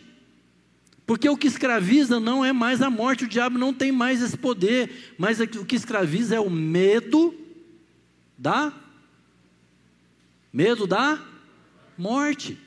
[1.07, 4.37] Porque o que escraviza não é mais a morte, o diabo não tem mais esse
[4.37, 7.35] poder, mas o que escraviza é o medo
[8.39, 8.73] da
[10.53, 11.21] medo da
[11.97, 12.59] morte.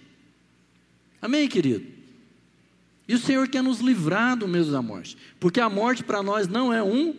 [1.21, 1.92] Amém, querido?
[3.07, 6.47] E o Senhor quer nos livrar do medo da morte, porque a morte para nós
[6.47, 7.15] não é um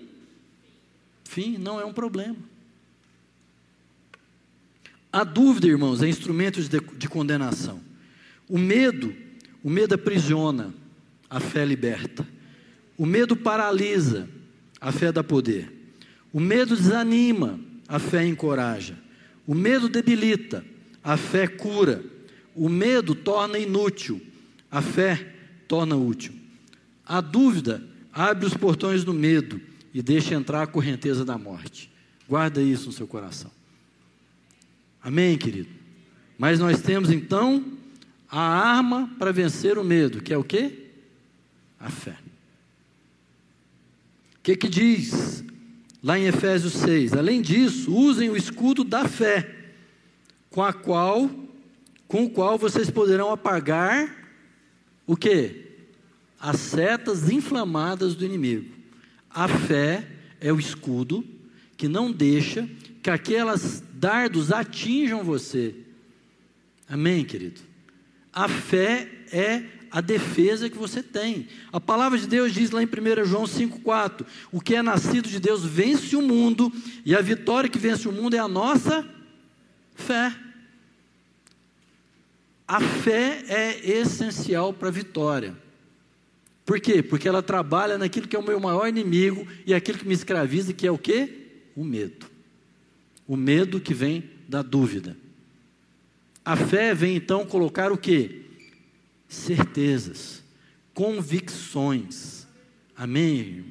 [1.25, 2.37] fim, não é um problema.
[5.13, 7.81] A dúvida, irmãos, é instrumento de, de condenação.
[8.49, 9.15] O medo,
[9.63, 10.75] o medo aprisiona
[11.29, 12.27] a fé liberta.
[12.97, 14.29] O medo paralisa,
[14.81, 15.73] a fé dá poder.
[16.33, 18.99] O medo desanima, a fé encoraja.
[19.47, 20.65] O medo debilita,
[21.03, 22.05] a fé cura.
[22.55, 24.21] O medo torna inútil,
[24.71, 25.34] a fé
[25.69, 26.33] torna útil.
[27.07, 29.61] A dúvida abre os portões do medo
[29.93, 31.91] e deixa entrar a correnteza da morte.
[32.29, 33.51] Guarda isso no seu coração.
[35.03, 35.69] Amém, querido?
[36.39, 37.65] Mas nós temos então
[38.29, 40.85] a arma para vencer o medo, que é o quê?
[41.85, 42.17] a fé.
[44.37, 45.45] O que, que diz
[46.03, 47.13] lá em Efésios 6?
[47.13, 49.55] Além disso, usem o escudo da fé,
[50.51, 51.31] com a qual,
[52.09, 54.24] com o qual vocês poderão apagar
[55.07, 55.65] o que?
[56.41, 58.75] As setas inflamadas do inimigo.
[59.31, 60.09] A fé
[60.41, 61.25] é o escudo
[61.77, 62.69] que não deixa
[63.03, 65.75] que aquelas dardos atinjam você.
[66.89, 67.61] Amém, querido?
[68.33, 71.47] A fé é a defesa que você tem.
[71.73, 75.39] A palavra de Deus diz lá em 1 João 5,4: O que é nascido de
[75.39, 76.73] Deus vence o mundo,
[77.05, 79.09] e a vitória que vence o mundo é a nossa
[79.95, 80.35] fé.
[82.67, 85.57] A fé é essencial para a vitória.
[86.65, 87.03] Por quê?
[87.03, 90.73] Porque ela trabalha naquilo que é o meu maior inimigo e aquilo que me escraviza,
[90.73, 91.49] que é o quê?
[91.77, 92.27] O medo.
[93.27, 95.17] O medo que vem da dúvida.
[96.45, 98.45] A fé vem então colocar o quê?
[99.35, 100.43] certezas,
[100.93, 102.47] convicções.
[102.97, 103.65] Amém?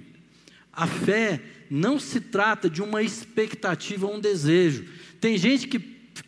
[0.72, 4.86] A fé não se trata de uma expectativa ou um desejo.
[5.20, 5.80] Tem gente que,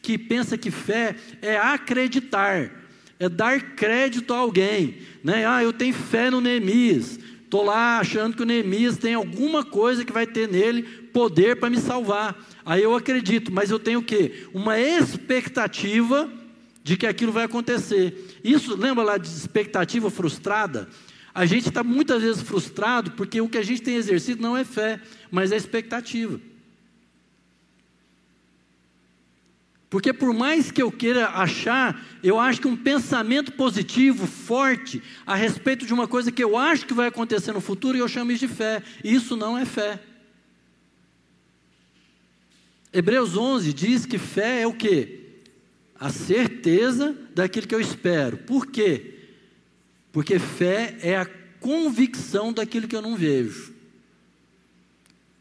[0.02, 2.72] que pensa que fé é acreditar,
[3.20, 4.98] é dar crédito a alguém.
[5.24, 5.46] Né?
[5.46, 7.20] Ah, eu tenho fé no Neemias.
[7.44, 11.70] Estou lá achando que o Neemias tem alguma coisa que vai ter nele poder para
[11.70, 12.36] me salvar.
[12.66, 14.48] Aí eu acredito, mas eu tenho o quê?
[14.54, 16.30] Uma expectativa
[16.84, 18.40] de que aquilo vai acontecer.
[18.44, 20.90] Isso, lembra lá de expectativa frustrada?
[21.34, 24.64] A gente está muitas vezes frustrado porque o que a gente tem exercido não é
[24.64, 26.40] fé, mas é expectativa.
[29.90, 35.36] Porque por mais que eu queira achar, eu acho que um pensamento positivo, forte, a
[35.36, 38.48] respeito de uma coisa que eu acho que vai acontecer no futuro, eu chamo isso
[38.48, 38.82] de fé.
[39.04, 40.00] Isso não é fé.
[42.92, 45.20] Hebreus 11 diz que fé é o quê?
[46.00, 48.38] A certeza daquilo que eu espero.
[48.38, 49.16] Por quê?
[50.12, 51.26] Porque fé é a
[51.60, 53.74] convicção daquilo que eu não vejo.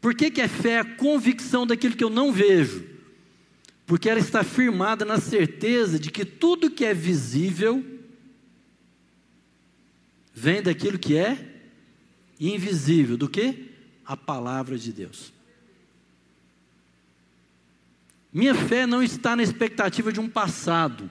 [0.01, 2.94] Por que, que é fé a convicção daquilo que eu não vejo?
[3.85, 7.83] Porque ela está firmada na certeza de que tudo que é visível
[10.33, 11.61] vem daquilo que é
[12.39, 13.71] invisível, do que?
[14.05, 15.31] A palavra de Deus.
[18.33, 21.09] Minha fé não está na expectativa de um passado,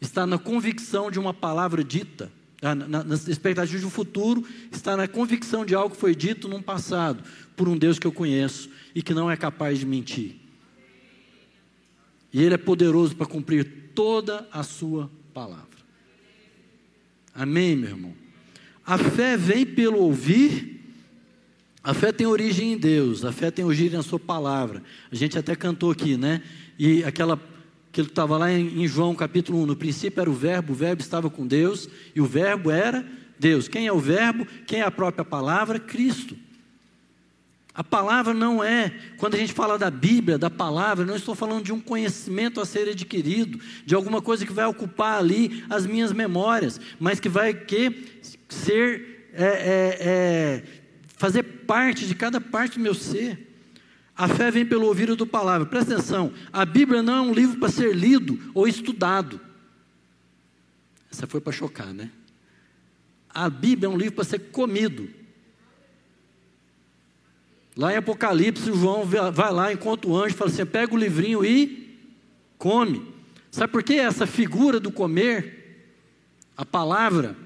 [0.00, 2.32] está na convicção de uma palavra dita,
[2.62, 6.48] ah, na, na expectativa de um futuro, está na convicção de algo que foi dito
[6.48, 7.22] num passado,
[7.54, 10.36] por um Deus que eu conheço e que não é capaz de mentir.
[12.32, 13.64] E Ele é poderoso para cumprir
[13.94, 15.66] toda a Sua palavra.
[17.34, 18.14] Amém, meu irmão?
[18.84, 20.76] A fé vem pelo ouvir.
[21.82, 24.82] A fé tem origem em Deus, a fé tem origem na Sua palavra.
[25.10, 26.42] A gente até cantou aqui, né?
[26.78, 27.40] E aquela
[27.90, 31.00] que ele estava lá em, João capítulo 1, no princípio era o verbo, o verbo
[31.00, 33.06] estava com Deus, e o verbo era
[33.38, 33.68] Deus.
[33.68, 34.46] Quem é o verbo?
[34.66, 35.78] Quem é a própria palavra?
[35.78, 36.36] Cristo.
[37.78, 41.62] A palavra não é, quando a gente fala da Bíblia, da palavra, não estou falando
[41.62, 46.12] de um conhecimento a ser adquirido, de alguma coisa que vai ocupar ali as minhas
[46.12, 50.64] memórias, mas que vai que ser, é, é, é,
[51.16, 53.46] fazer parte de cada parte do meu ser.
[54.16, 55.64] A fé vem pelo ouvido do palavra.
[55.64, 59.40] Presta atenção, a Bíblia não é um livro para ser lido ou estudado.
[61.12, 62.10] Essa foi para chocar, né?
[63.30, 65.17] A Bíblia é um livro para ser comido.
[67.78, 71.96] Lá em Apocalipse, João vai lá, encontra o anjo fala assim: pega o livrinho e
[72.58, 73.06] come.
[73.52, 75.86] Sabe por que essa figura do comer?
[76.56, 77.36] A palavra.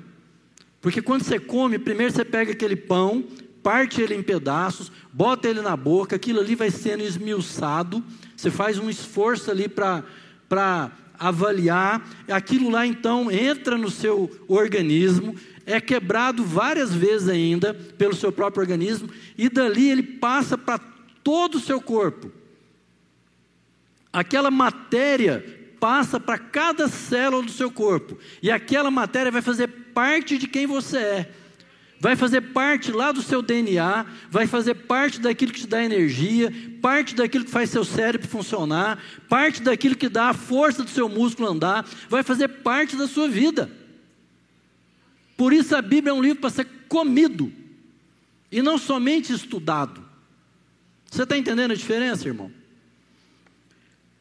[0.81, 3.23] Porque quando você come, primeiro você pega aquele pão,
[3.63, 8.03] parte ele em pedaços, bota ele na boca, aquilo ali vai sendo esmiuçado,
[8.35, 10.03] você faz um esforço ali para
[11.19, 18.33] avaliar, aquilo lá então entra no seu organismo, é quebrado várias vezes ainda pelo seu
[18.33, 20.79] próprio organismo, e dali ele passa para
[21.23, 22.31] todo o seu corpo.
[24.13, 25.45] Aquela matéria
[25.81, 30.67] passa para cada célula do seu corpo, e aquela matéria vai fazer parte de quem
[30.67, 31.33] você é.
[32.03, 36.53] Vai fazer parte lá do seu DNA, vai fazer parte daquilo que te dá energia,
[36.81, 41.09] parte daquilo que faz seu cérebro funcionar, parte daquilo que dá a força do seu
[41.09, 43.71] músculo andar, vai fazer parte da sua vida.
[45.37, 47.53] Por isso a Bíblia é um livro para ser comido
[48.51, 50.05] e não somente estudado.
[51.09, 52.51] Você está entendendo a diferença, irmão?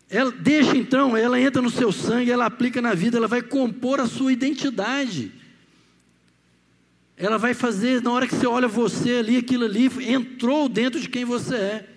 [0.08, 4.00] Ela deixa então, ela entra no seu sangue, ela aplica na vida, ela vai compor
[4.00, 5.41] a sua identidade.
[7.22, 11.08] Ela vai fazer, na hora que você olha você ali, aquilo ali entrou dentro de
[11.08, 11.90] quem você é.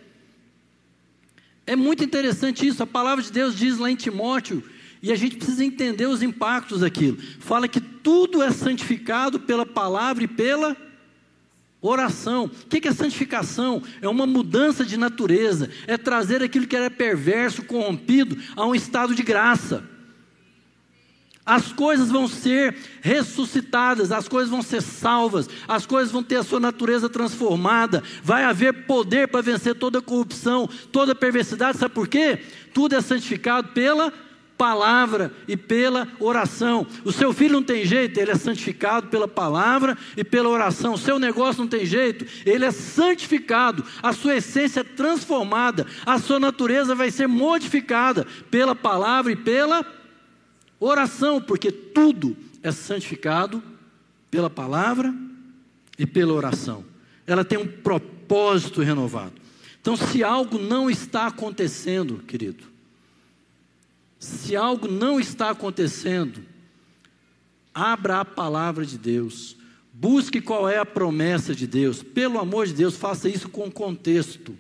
[1.67, 4.63] É muito interessante isso, a palavra de Deus diz lá em Timóteo
[5.03, 7.17] e a gente precisa entender os impactos daquilo.
[7.41, 10.77] Fala que tudo é santificado pela palavra e pela
[11.81, 12.45] oração.
[12.45, 13.83] O que é santificação?
[14.03, 19.15] É uma mudança de natureza, é trazer aquilo que era perverso, corrompido, a um estado
[19.15, 19.89] de graça.
[21.47, 26.43] As coisas vão ser ressuscitadas, as coisas vão ser salvas, as coisas vão ter a
[26.43, 32.39] sua natureza transformada, vai haver poder para vencer toda corrupção, toda perversidade, sabe por quê?
[32.73, 34.11] Tudo é santificado pela
[34.57, 36.87] palavra e pela oração.
[37.05, 40.95] O seu filho não tem jeito, ele é santificado pela palavra e pela oração.
[40.95, 43.85] O seu negócio não tem jeito, ele é santificado.
[44.03, 49.79] A sua essência é transformada, a sua natureza vai ser modificada pela palavra e pela
[49.79, 50.04] oração,
[51.47, 53.63] porque tudo é santificado
[54.31, 55.15] pela palavra
[55.99, 56.85] e pela oração.
[57.27, 59.35] Ela tem um propósito renovado.
[59.81, 62.65] Então, se algo não está acontecendo, querido,
[64.19, 66.41] se algo não está acontecendo,
[67.75, 69.57] abra a palavra de Deus,
[69.93, 74.57] busque qual é a promessa de Deus, pelo amor de Deus, faça isso com contexto,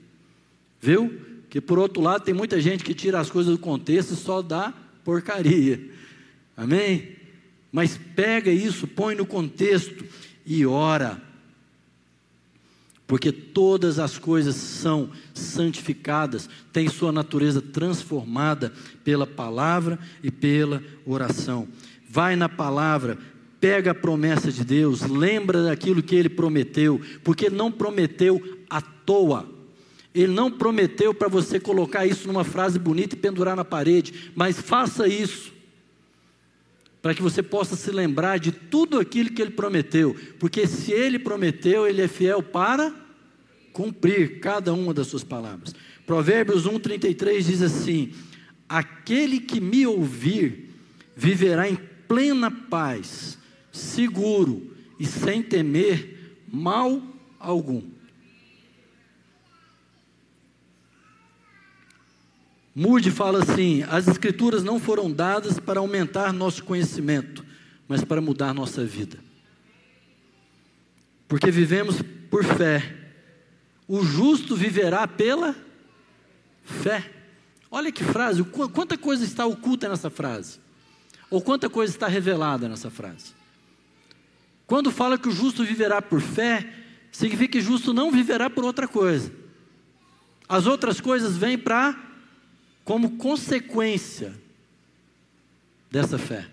[0.80, 1.20] viu?
[1.48, 4.42] Que por outro lado tem muita gente que tira as coisas do contexto e só
[4.42, 5.90] dá porcaria,
[6.56, 7.16] amém?
[7.72, 10.04] Mas pega isso, põe no contexto
[10.46, 11.20] e ora
[13.06, 21.68] porque todas as coisas são santificadas, têm sua natureza transformada pela palavra e pela oração.
[22.08, 23.18] Vai na palavra,
[23.60, 28.80] pega a promessa de Deus, lembra daquilo que ele prometeu, porque ele não prometeu à
[28.80, 29.48] toa.
[30.14, 34.60] Ele não prometeu para você colocar isso numa frase bonita e pendurar na parede, mas
[34.60, 35.52] faça isso,
[37.04, 41.18] para que você possa se lembrar de tudo aquilo que ele prometeu, porque se ele
[41.18, 42.94] prometeu, ele é fiel para
[43.74, 45.74] cumprir cada uma das suas palavras.
[46.06, 48.10] Provérbios 1,33 diz assim:
[48.66, 50.70] Aquele que me ouvir
[51.14, 51.78] viverá em
[52.08, 53.36] plena paz,
[53.70, 57.02] seguro e sem temer mal
[57.38, 57.82] algum.
[62.74, 67.44] Moody fala assim: as Escrituras não foram dadas para aumentar nosso conhecimento,
[67.86, 69.18] mas para mudar nossa vida.
[71.28, 73.04] Porque vivemos por fé
[73.86, 75.54] o justo viverá pela
[76.62, 77.10] fé.
[77.70, 80.58] Olha que frase, quanta coisa está oculta nessa frase.
[81.30, 83.34] Ou quanta coisa está revelada nessa frase.
[84.66, 86.72] Quando fala que o justo viverá por fé,
[87.12, 89.30] significa que justo não viverá por outra coisa.
[90.48, 91.96] As outras coisas vêm para
[92.84, 94.34] como consequência
[95.90, 96.46] dessa fé.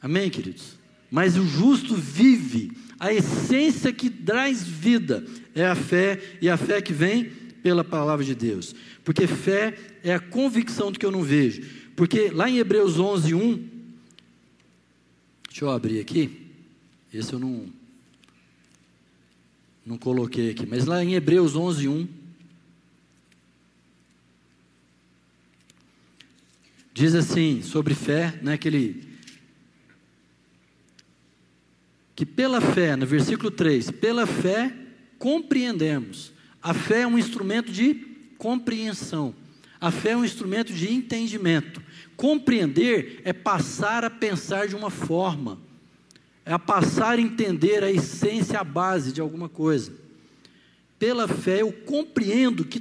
[0.00, 0.76] Amém, queridos?
[1.10, 5.24] Mas o justo vive, a essência que traz vida
[5.54, 7.30] é a fé, e a fé que vem
[7.62, 8.74] pela palavra de Deus.
[9.02, 11.62] Porque fé é a convicção do que eu não vejo.
[11.96, 13.68] Porque lá em Hebreus 11, 1,
[15.48, 16.46] deixa eu abrir aqui,
[17.12, 17.66] esse eu não,
[19.84, 22.08] não coloquei aqui, mas lá em Hebreus 11, 1,
[26.96, 29.04] diz assim, sobre fé, né, aquele
[32.14, 34.74] que pela fé, no versículo 3, pela fé
[35.18, 36.32] compreendemos.
[36.62, 37.92] A fé é um instrumento de
[38.38, 39.34] compreensão.
[39.78, 41.82] A fé é um instrumento de entendimento.
[42.16, 45.60] Compreender é passar a pensar de uma forma,
[46.46, 49.92] é a passar a entender a essência, a base de alguma coisa.
[50.98, 52.80] Pela fé eu compreendo que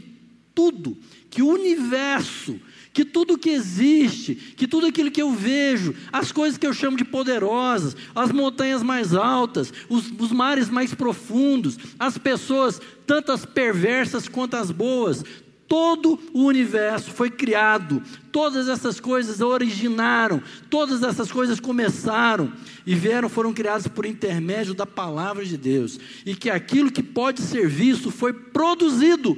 [0.56, 0.98] tudo,
[1.30, 2.62] que o universo,
[2.96, 6.96] que tudo que existe, que tudo aquilo que eu vejo, as coisas que eu chamo
[6.96, 14.30] de poderosas, as montanhas mais altas, os, os mares mais profundos, as pessoas, tantas perversas
[14.30, 15.26] quanto as boas,
[15.68, 22.54] todo o universo foi criado, todas essas coisas originaram, todas essas coisas começaram
[22.86, 27.42] e vieram, foram criadas por intermédio da palavra de Deus, e que aquilo que pode
[27.42, 29.38] ser visto foi produzido.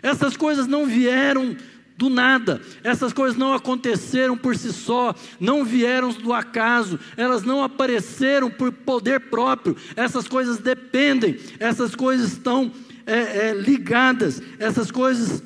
[0.00, 1.56] Essas coisas não vieram
[2.02, 2.60] do nada.
[2.82, 8.72] Essas coisas não aconteceram por si só, não vieram do acaso, elas não apareceram por
[8.72, 9.76] poder próprio.
[9.94, 12.72] Essas coisas dependem, essas coisas estão
[13.06, 15.44] é, é, ligadas, essas coisas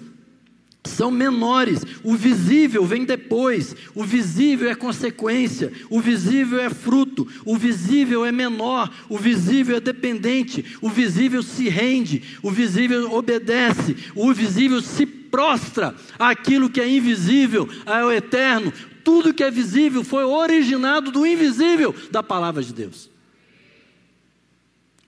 [0.86, 1.82] são menores.
[2.02, 3.76] O visível vem depois.
[3.94, 5.70] O visível é consequência.
[5.90, 7.26] O visível é fruto.
[7.44, 8.90] O visível é menor.
[9.08, 10.64] O visível é dependente.
[10.80, 12.22] O visível se rende.
[12.42, 13.96] O visível obedece.
[14.14, 18.72] O visível se prostra aquilo que é invisível, ao eterno.
[19.04, 23.10] Tudo que é visível foi originado do invisível da palavra de Deus.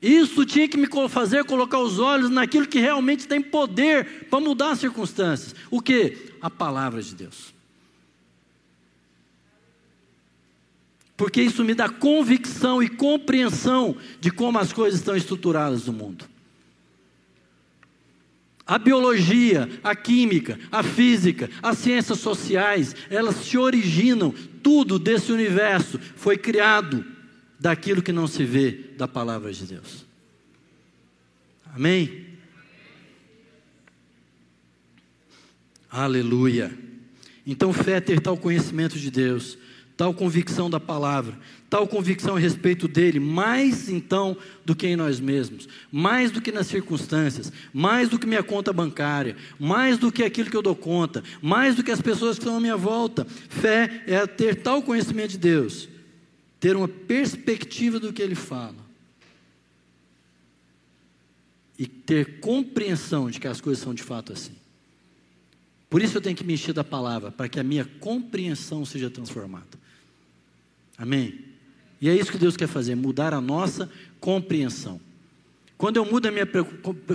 [0.02, 4.72] Isso tinha que me fazer colocar os olhos naquilo que realmente tem poder para mudar
[4.72, 5.54] as circunstâncias.
[5.70, 6.34] O que?
[6.42, 7.54] A palavra de Deus.
[11.16, 16.26] Porque isso me dá convicção e compreensão de como as coisas estão estruturadas no mundo.
[18.68, 24.30] A biologia, a química, a física, as ciências sociais, elas se originam,
[24.62, 27.02] tudo desse universo foi criado
[27.58, 30.04] daquilo que não se vê da palavra de Deus.
[31.74, 32.26] Amém?
[35.90, 36.70] Aleluia.
[37.46, 39.56] Então, fé é ter tal conhecimento de Deus,
[39.96, 41.40] tal convicção da palavra,
[41.70, 46.50] tal convicção a respeito dele, mais então do que em nós mesmos, mais do que
[46.50, 50.74] nas circunstâncias, mais do que minha conta bancária, mais do que aquilo que eu dou
[50.74, 53.26] conta, mais do que as pessoas que estão à minha volta.
[53.48, 55.88] Fé é ter tal conhecimento de Deus,
[56.58, 58.88] ter uma perspectiva do que ele fala.
[61.78, 64.56] E ter compreensão de que as coisas são de fato assim.
[65.88, 69.08] Por isso eu tenho que me encher da palavra, para que a minha compreensão seja
[69.08, 69.78] transformada.
[70.96, 71.47] Amém?
[72.00, 73.90] E é isso que Deus quer fazer, mudar a nossa
[74.20, 75.00] compreensão.
[75.76, 76.46] Quando eu mudo a minha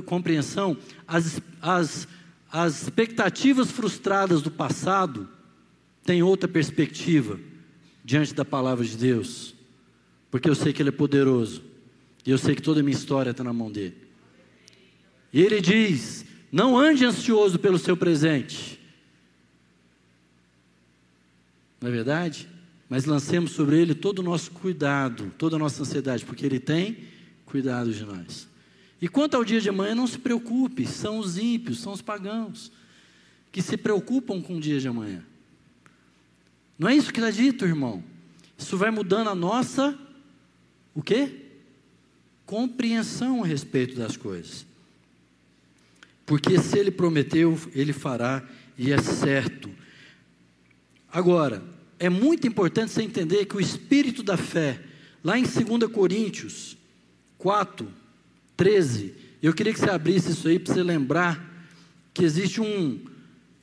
[0.05, 0.77] compreensão,
[1.07, 2.07] as, as,
[2.51, 5.27] as expectativas frustradas do passado
[6.03, 7.39] têm outra perspectiva
[8.03, 9.53] diante da palavra de Deus,
[10.29, 11.63] porque eu sei que Ele é poderoso,
[12.25, 13.97] e eu sei que toda a minha história está na mão dele.
[15.31, 18.79] E Ele diz: não ande ansioso pelo seu presente.
[21.81, 22.47] Não é verdade?
[22.93, 27.07] Mas lancemos sobre Ele todo o nosso cuidado, toda a nossa ansiedade, porque Ele tem
[27.43, 28.47] cuidado de nós.
[29.01, 32.71] E quanto ao dia de amanhã, não se preocupe, são os ímpios, são os pagãos,
[33.51, 35.25] que se preocupam com o dia de amanhã.
[36.77, 38.03] Não é isso que está dito, irmão.
[38.55, 39.97] Isso vai mudando a nossa,
[40.93, 41.47] o quê?
[42.45, 44.67] Compreensão a respeito das coisas.
[46.27, 49.71] Porque se ele prometeu, ele fará, e é certo.
[51.11, 51.72] Agora,
[52.05, 54.77] é muito importante você entender que o espírito da fé,
[55.23, 56.75] lá em 2 Coríntios
[57.37, 57.89] 4,
[58.57, 61.41] 13, eu queria que você abrisse isso aí para você lembrar
[62.13, 62.99] que existe um.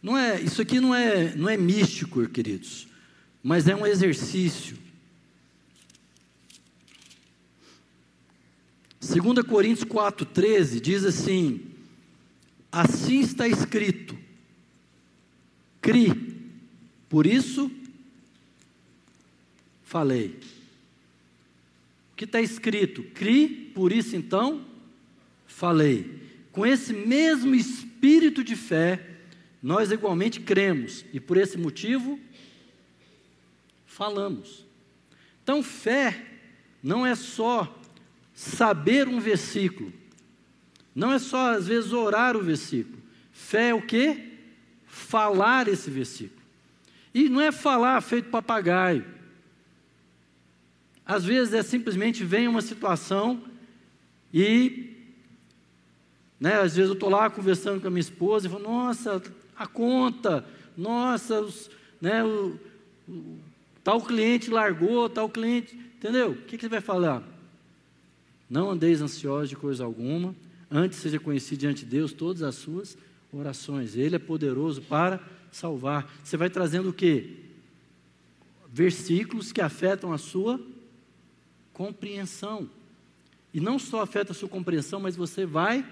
[0.02, 2.88] Não é, isso aqui não é, não é místico, queridos,
[3.42, 4.74] mas é um exercício.
[9.02, 11.60] 2 Coríntios 4, 13 diz assim:
[12.72, 14.16] Assim está escrito,
[15.82, 16.48] cri,
[17.06, 17.70] por isso
[19.90, 20.38] falei.
[22.12, 23.02] O que está escrito?
[23.02, 24.64] Cri, por isso então
[25.48, 26.30] falei.
[26.52, 29.04] Com esse mesmo espírito de fé,
[29.60, 32.20] nós igualmente cremos e por esse motivo
[33.84, 34.64] falamos.
[35.42, 36.24] Então, fé
[36.80, 37.76] não é só
[38.32, 39.92] saber um versículo,
[40.94, 43.02] não é só às vezes orar o versículo.
[43.32, 44.38] Fé é o que?
[44.86, 46.40] Falar esse versículo.
[47.12, 49.19] E não é falar feito papagaio.
[51.10, 53.42] Às vezes é simplesmente vem uma situação
[54.32, 54.94] e,
[56.38, 59.20] né, às vezes eu estou lá conversando com a minha esposa e falo, nossa,
[59.56, 60.46] a conta,
[60.76, 61.68] nossa, os,
[62.00, 62.56] né, o,
[63.08, 63.38] o,
[63.82, 66.30] tal cliente largou, tal cliente, entendeu?
[66.30, 67.24] O que, que você vai falar?
[68.48, 70.32] Não andeis ansiosos de coisa alguma,
[70.70, 72.96] antes seja conhecido diante de Deus todas as suas
[73.32, 73.96] orações.
[73.96, 75.18] Ele é poderoso para
[75.50, 76.08] salvar.
[76.22, 77.34] Você vai trazendo o quê?
[78.72, 80.60] Versículos que afetam a sua
[81.72, 82.68] compreensão.
[83.52, 85.84] E não só afeta a sua compreensão, mas você vai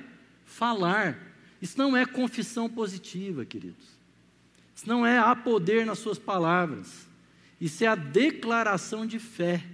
[0.44, 1.18] falar.
[1.60, 3.86] Isso não é confissão positiva, queridos.
[4.74, 7.08] Isso não é há poder nas suas palavras.
[7.60, 9.64] Isso é a declaração de fé.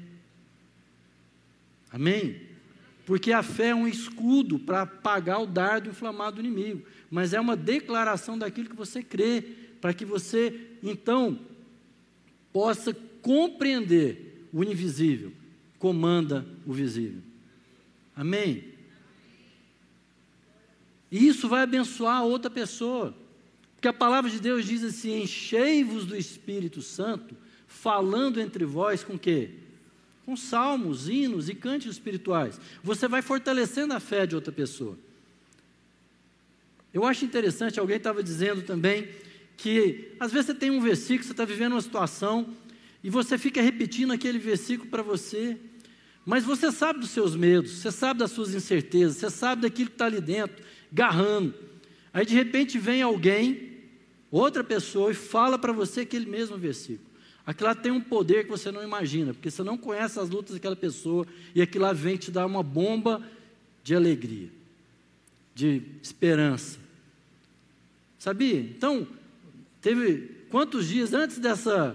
[1.91, 2.41] Amém?
[3.05, 6.87] Porque a fé é um escudo para apagar o dardo inflamado do inimigo.
[7.11, 9.43] Mas é uma declaração daquilo que você crê,
[9.81, 11.39] para que você, então,
[12.51, 15.33] possa compreender o invisível
[15.85, 17.21] comanda o visível.
[18.17, 18.65] Amém?
[21.13, 23.15] E isso vai abençoar a outra pessoa.
[23.75, 29.19] Porque a palavra de Deus diz assim: enchei-vos do Espírito Santo, falando entre vós com
[29.19, 29.51] quê?
[30.25, 32.59] Com salmos, hinos e cânticos espirituais.
[32.83, 34.99] Você vai fortalecendo a fé de outra pessoa.
[36.95, 39.11] Eu acho interessante, alguém estava dizendo também
[39.55, 42.55] que às vezes você tem um versículo, você está vivendo uma situação,
[43.03, 45.59] e você fica repetindo aquele versículo para você.
[46.25, 49.95] Mas você sabe dos seus medos, você sabe das suas incertezas, você sabe daquilo que
[49.95, 51.55] está ali dentro, garrando.
[52.13, 53.73] Aí de repente vem alguém,
[54.31, 57.11] outra pessoa, e fala para você aquele mesmo versículo.
[57.47, 60.55] Aquilo lá tem um poder que você não imagina, porque você não conhece as lutas
[60.55, 63.23] daquela pessoa, e aquilo lá vem te dar uma bomba
[63.83, 64.49] de alegria,
[65.55, 66.79] de esperança.
[68.19, 68.59] Sabia?
[68.59, 69.07] Então,
[69.83, 71.95] teve quantos dias antes dessa,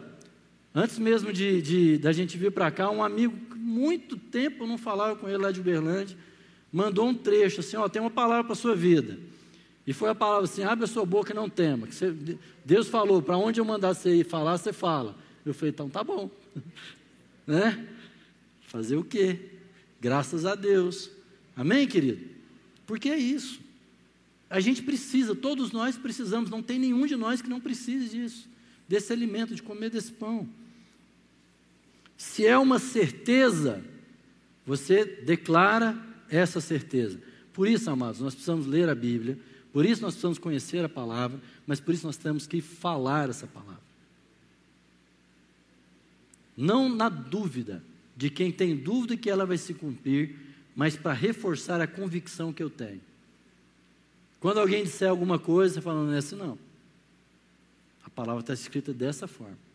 [0.75, 5.15] antes mesmo de, de da gente vir para cá, um amigo muito tempo não falava
[5.15, 6.17] com ele lá de Uberlândia,
[6.71, 9.17] mandou um trecho assim, ó, tem uma palavra para a sua vida.
[9.85, 11.87] E foi a palavra assim, abre a sua boca e não tema.
[11.87, 12.13] Que você,
[12.65, 15.15] Deus falou, para onde eu mandar você ir falar, você fala.
[15.45, 16.29] Eu falei, então tá bom.
[17.47, 17.87] né?
[18.67, 19.39] Fazer o quê?
[19.99, 21.09] Graças a Deus.
[21.55, 22.25] Amém, querido?
[22.85, 23.59] Porque é isso.
[24.49, 28.47] A gente precisa, todos nós precisamos, não tem nenhum de nós que não precise disso,
[28.87, 30.47] desse alimento, de comer desse pão.
[32.19, 33.81] Se é uma certeza,
[34.65, 35.97] você declara
[36.29, 37.17] essa certeza.
[37.53, 39.39] Por isso, amados, nós precisamos ler a Bíblia,
[39.71, 43.47] por isso nós precisamos conhecer a palavra, mas por isso nós temos que falar essa
[43.47, 43.79] palavra.
[46.57, 47.81] Não na dúvida
[48.17, 50.35] de quem tem dúvida que ela vai se cumprir,
[50.75, 52.99] mas para reforçar a convicção que eu tenho.
[54.41, 56.59] Quando alguém disser alguma coisa, você fala, não é assim não.
[58.03, 59.68] A palavra está escrita dessa forma.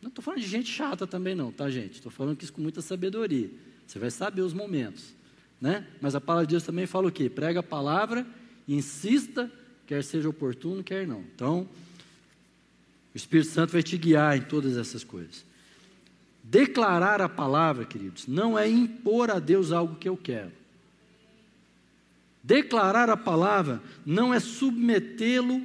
[0.00, 1.94] Não estou falando de gente chata também não, tá gente?
[1.94, 3.50] Estou falando isso com muita sabedoria.
[3.86, 5.12] Você vai saber os momentos,
[5.60, 5.86] né?
[6.00, 7.28] Mas a palavra de Deus também fala o quê?
[7.28, 8.26] Prega a palavra
[8.66, 9.50] insista,
[9.86, 11.20] quer seja oportuno, quer não.
[11.34, 11.68] Então,
[13.12, 15.44] o Espírito Santo vai te guiar em todas essas coisas.
[16.42, 20.52] Declarar a palavra, queridos, não é impor a Deus algo que eu quero.
[22.42, 25.62] Declarar a palavra não é submetê-lo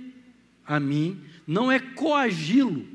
[0.66, 2.95] a mim, não é coagi-lo.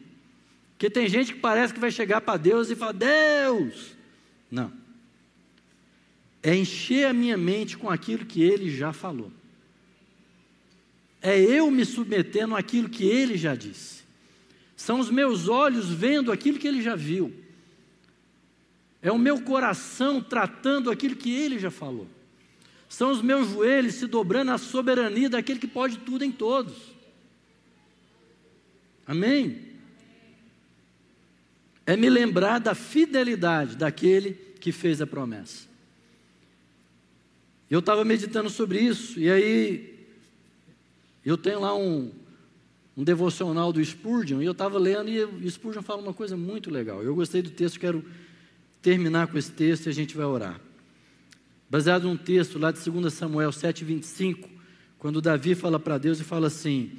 [0.81, 3.95] Porque tem gente que parece que vai chegar para Deus e falar: Deus.
[4.51, 4.73] Não.
[6.43, 9.31] é encher a minha mente com aquilo que ele já falou.
[11.21, 14.05] É eu me submetendo àquilo que ele já disse.
[14.75, 17.31] São os meus olhos vendo aquilo que ele já viu.
[19.03, 22.09] É o meu coração tratando aquilo que ele já falou.
[22.89, 26.75] São os meus joelhos se dobrando à soberania daquele que pode tudo em todos.
[29.07, 29.70] Amém?
[31.87, 35.69] É me lembrar da fidelidade daquele que fez a promessa.
[37.71, 40.09] Eu estava meditando sobre isso, e aí
[41.25, 42.11] eu tenho lá um,
[42.97, 46.71] um devocional do Spurgeon, e eu estava lendo, e o Spurgeon fala uma coisa muito
[46.71, 47.03] legal.
[47.03, 48.05] Eu gostei do texto, quero
[48.83, 50.61] terminar com esse texto e a gente vai orar.
[51.69, 54.49] Baseado num texto lá de 2 Samuel 7,25,
[54.99, 56.93] quando Davi fala para Deus e fala assim: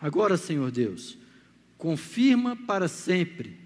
[0.00, 1.18] Agora, Senhor Deus,
[1.76, 3.63] confirma para sempre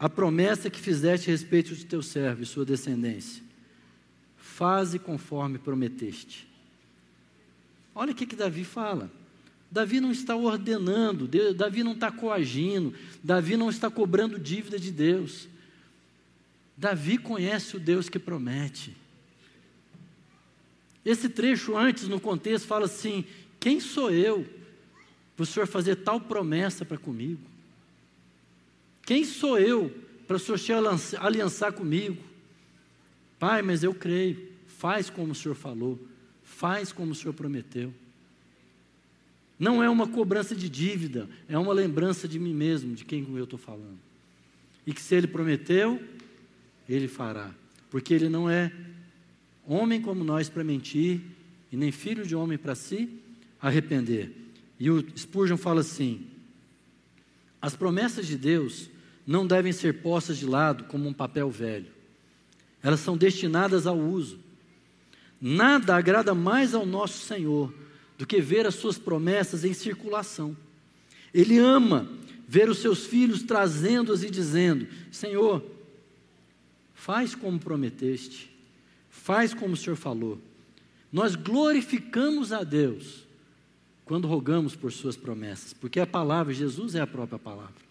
[0.00, 3.50] a promessa que fizeste a respeito de teu servo e sua descendência
[4.60, 6.46] faze conforme prometeste.
[7.94, 9.10] Olha o que, que Davi fala.
[9.70, 12.92] Davi não está ordenando, Davi não está coagindo,
[13.24, 15.48] Davi não está cobrando dívida de Deus.
[16.76, 18.94] Davi conhece o Deus que promete.
[21.06, 23.24] Esse trecho antes, no contexto, fala assim:
[23.58, 24.46] Quem sou eu
[25.36, 27.49] para o Senhor fazer tal promessa para comigo?
[29.10, 29.92] Quem sou eu
[30.24, 32.16] para o Senhor se aliançar comigo?
[33.40, 34.40] Pai, mas eu creio.
[34.68, 36.00] Faz como o Senhor falou,
[36.44, 37.92] faz como o Senhor prometeu.
[39.58, 43.42] Não é uma cobrança de dívida, é uma lembrança de mim mesmo, de quem eu
[43.42, 43.98] estou falando.
[44.86, 46.00] E que se Ele prometeu,
[46.88, 47.52] Ele fará.
[47.90, 48.72] Porque Ele não é
[49.66, 51.20] homem como nós para mentir,
[51.72, 53.10] e nem filho de homem para se
[53.60, 54.30] arrepender.
[54.78, 56.28] E o Spurgeon fala assim:
[57.60, 58.88] as promessas de Deus
[59.30, 61.86] não devem ser postas de lado como um papel velho.
[62.82, 64.40] Elas são destinadas ao uso.
[65.40, 67.72] Nada agrada mais ao nosso Senhor
[68.18, 70.56] do que ver as suas promessas em circulação.
[71.32, 72.10] Ele ama
[72.48, 75.64] ver os seus filhos trazendo-as e dizendo: Senhor,
[76.92, 78.50] faz como prometeste,
[79.10, 80.40] faz como o Senhor falou.
[81.12, 83.24] Nós glorificamos a Deus
[84.04, 87.89] quando rogamos por Suas promessas, porque a palavra, Jesus é a própria palavra.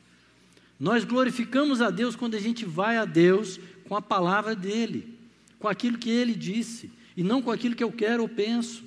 [0.80, 5.18] Nós glorificamos a Deus quando a gente vai a Deus com a palavra dEle,
[5.60, 8.82] com aquilo que Ele disse e não com aquilo que eu quero ou penso.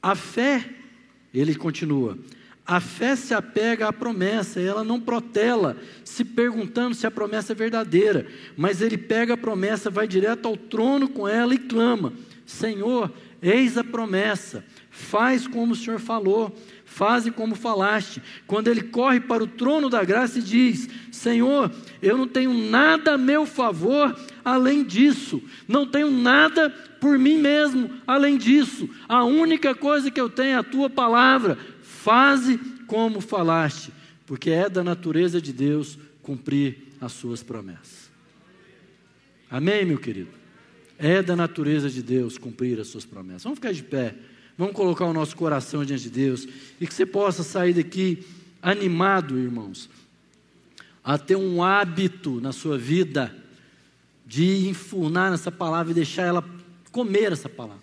[0.00, 0.64] A fé,
[1.34, 2.16] ele continua,
[2.64, 7.56] a fé se apega à promessa, ela não protela, se perguntando se a promessa é
[7.56, 12.12] verdadeira, mas ele pega a promessa, vai direto ao trono com ela e clama:
[12.46, 13.12] Senhor,
[13.42, 16.56] eis a promessa, faz como o Senhor falou,
[16.86, 18.22] faze como falaste.
[18.46, 21.70] Quando ele corre para o trono da graça e diz: Senhor,
[22.00, 27.90] eu não tenho nada a meu favor além disso, não tenho nada por mim mesmo
[28.06, 28.88] além disso.
[29.06, 31.58] A única coisa que eu tenho é a tua palavra.
[31.82, 33.92] Faze como falaste,
[34.24, 38.10] porque é da natureza de Deus cumprir as suas promessas.
[39.50, 40.30] Amém, meu querido?
[40.98, 43.42] É da natureza de Deus cumprir as suas promessas.
[43.42, 44.14] Vamos ficar de pé.
[44.58, 46.48] Vamos colocar o nosso coração diante de Deus
[46.80, 48.26] e que você possa sair daqui
[48.62, 49.88] animado, irmãos,
[51.04, 53.34] a ter um hábito na sua vida
[54.26, 56.44] de enfurnar nessa palavra e deixar ela
[56.90, 57.82] comer essa palavra,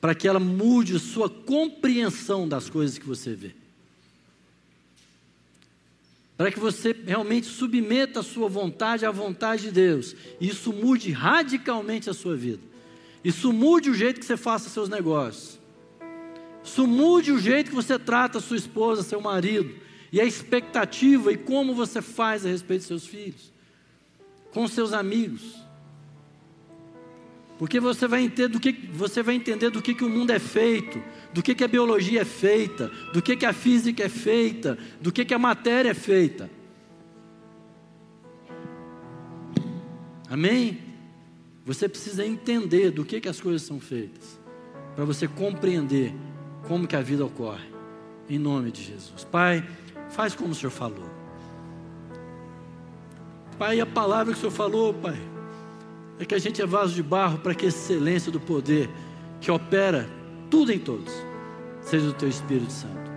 [0.00, 3.54] para que ela mude a sua compreensão das coisas que você vê.
[6.36, 10.16] Para que você realmente submeta a sua vontade à vontade de Deus.
[10.40, 12.73] E isso mude radicalmente a sua vida.
[13.24, 15.58] Isso mude o jeito que você faça seus negócios.
[16.62, 19.74] Isso mude o jeito que você trata sua esposa, seu marido.
[20.12, 23.52] E a expectativa e como você faz a respeito dos seus filhos.
[24.52, 25.64] Com seus amigos.
[27.58, 30.38] Porque você vai entender do que, você vai entender do que, que o mundo é
[30.38, 31.02] feito,
[31.32, 35.12] do que, que a biologia é feita, do que, que a física é feita, do
[35.12, 36.50] que, que a matéria é feita.
[40.28, 40.83] Amém?
[41.64, 44.38] Você precisa entender do que, que as coisas são feitas,
[44.94, 46.14] para você compreender
[46.68, 47.72] como que a vida ocorre.
[48.28, 49.24] Em nome de Jesus.
[49.24, 49.66] Pai,
[50.10, 51.08] faz como o Senhor falou.
[53.58, 55.18] Pai, a palavra que o Senhor falou, Pai,
[56.18, 58.90] é que a gente é vaso de barro para que a excelência do poder
[59.40, 60.08] que opera
[60.50, 61.12] tudo em todos
[61.80, 63.10] seja do Teu Espírito Santo.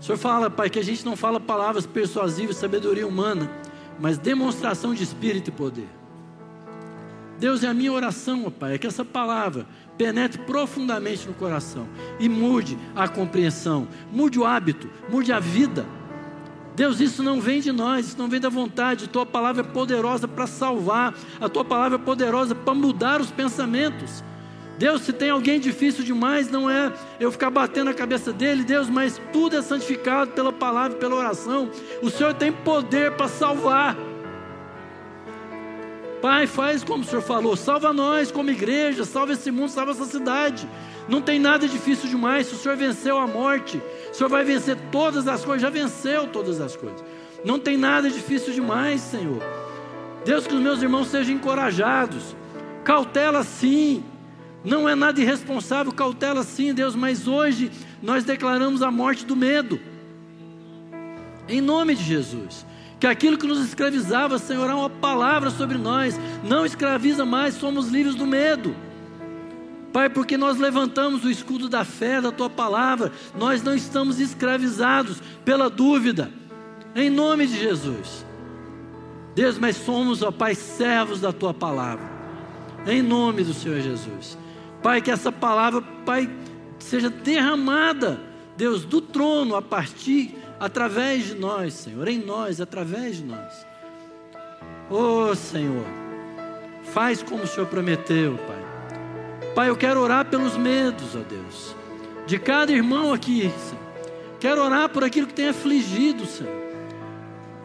[0.00, 3.50] O Senhor fala, Pai, que a gente não fala palavras persuasivas, sabedoria humana,
[4.00, 6.01] mas demonstração de espírito e poder.
[7.38, 9.66] Deus, é a minha oração, Pai, é que essa palavra
[9.98, 15.86] penetre profundamente no coração e mude a compreensão, mude o hábito, mude a vida,
[16.74, 19.08] Deus, isso não vem de nós, isso não vem da vontade.
[19.08, 24.24] Tua palavra é poderosa para salvar, a tua palavra é poderosa para mudar os pensamentos.
[24.78, 28.88] Deus, se tem alguém difícil demais, não é eu ficar batendo a cabeça dele, Deus,
[28.88, 31.70] mas tudo é santificado pela palavra, pela oração.
[32.02, 33.96] O Senhor tem poder para salvar.
[36.22, 40.04] Pai, faz como o Senhor falou, salva nós como igreja, salva esse mundo, salva essa
[40.04, 40.68] cidade.
[41.08, 42.46] Não tem nada difícil demais.
[42.46, 46.28] Se o Senhor venceu a morte, o Senhor vai vencer todas as coisas, já venceu
[46.28, 47.02] todas as coisas.
[47.44, 49.42] Não tem nada difícil demais, Senhor.
[50.24, 52.36] Deus, que os meus irmãos sejam encorajados.
[52.84, 54.04] Cautela sim.
[54.64, 57.68] Não é nada irresponsável, cautela sim, Deus, mas hoje
[58.00, 59.80] nós declaramos a morte do medo.
[61.48, 62.64] Em nome de Jesus.
[63.02, 66.16] Que aquilo que nos escravizava, Senhor, é uma palavra sobre nós.
[66.44, 68.76] Não escraviza mais, somos livres do medo.
[69.92, 75.20] Pai, porque nós levantamos o escudo da fé, da tua palavra, nós não estamos escravizados
[75.44, 76.30] pela dúvida,
[76.94, 78.24] em nome de Jesus.
[79.34, 82.08] Deus, mas somos, ó Pai, servos da tua palavra,
[82.86, 84.38] em nome do Senhor Jesus.
[84.80, 86.30] Pai, que essa palavra, Pai,
[86.78, 88.20] seja derramada,
[88.56, 93.66] Deus, do trono a partir, através de nós, Senhor, em nós, através de nós.
[94.88, 95.84] Oh, Senhor,
[96.94, 99.50] faz como o Senhor prometeu, Pai.
[99.56, 101.74] Pai, eu quero orar pelos medos, ó Deus,
[102.28, 103.82] de cada irmão aqui, Senhor.
[104.38, 106.62] Quero orar por aquilo que tem afligido, Senhor.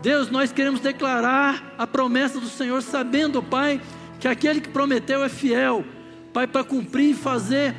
[0.02, 3.80] Deus, nós queremos declarar a promessa do Senhor, sabendo, Pai,
[4.20, 5.86] que aquele que prometeu é fiel,
[6.34, 7.76] Pai, para cumprir e fazer,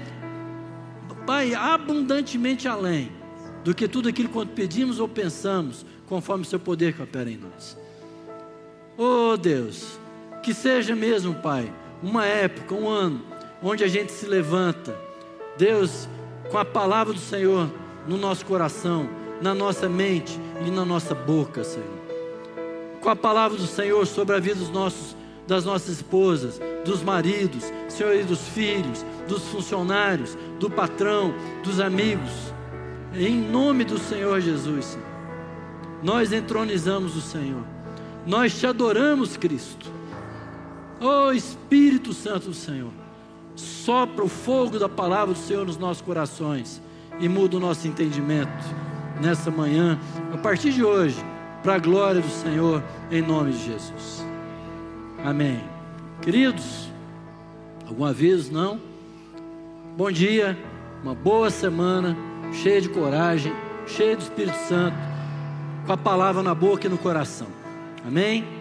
[1.27, 3.18] Pai, abundantemente além
[3.69, 7.37] do que tudo aquilo quanto pedimos ou pensamos, conforme o seu poder que opera em
[7.37, 7.77] nós.
[8.97, 9.99] Oh Deus,
[10.43, 11.71] que seja mesmo, Pai,
[12.03, 13.21] uma época, um ano,
[13.62, 14.97] onde a gente se levanta,
[15.59, 16.09] Deus,
[16.51, 17.71] com a palavra do Senhor
[18.07, 19.07] no nosso coração,
[19.43, 21.87] na nossa mente e na nossa boca, Senhor.
[23.03, 25.14] Com a palavra do Senhor sobre a vida dos nossos,
[25.47, 32.57] das nossas esposas, dos maridos, Senhor, e dos filhos, dos funcionários, do patrão, dos amigos.
[33.15, 34.99] Em nome do Senhor Jesus,
[36.03, 37.65] nós entronizamos o Senhor.
[38.27, 39.91] Nós te adoramos, Cristo.
[41.01, 42.91] Oh Espírito Santo do Senhor
[43.59, 46.81] sopra o fogo da palavra do Senhor nos nossos corações
[47.19, 48.65] e muda o nosso entendimento
[49.21, 49.99] nessa manhã,
[50.33, 51.17] a partir de hoje,
[51.63, 54.25] para a glória do Senhor, em nome de Jesus.
[55.25, 55.61] Amém.
[56.23, 56.89] Queridos,
[57.87, 58.53] algum aviso?
[58.53, 58.81] Não?
[59.97, 60.57] Bom dia,
[61.03, 62.17] uma boa semana,
[62.53, 63.53] cheia de coragem,
[63.87, 64.97] cheia do Espírito Santo,
[65.87, 67.49] com a palavra na boca e no coração.
[68.07, 68.58] Amém?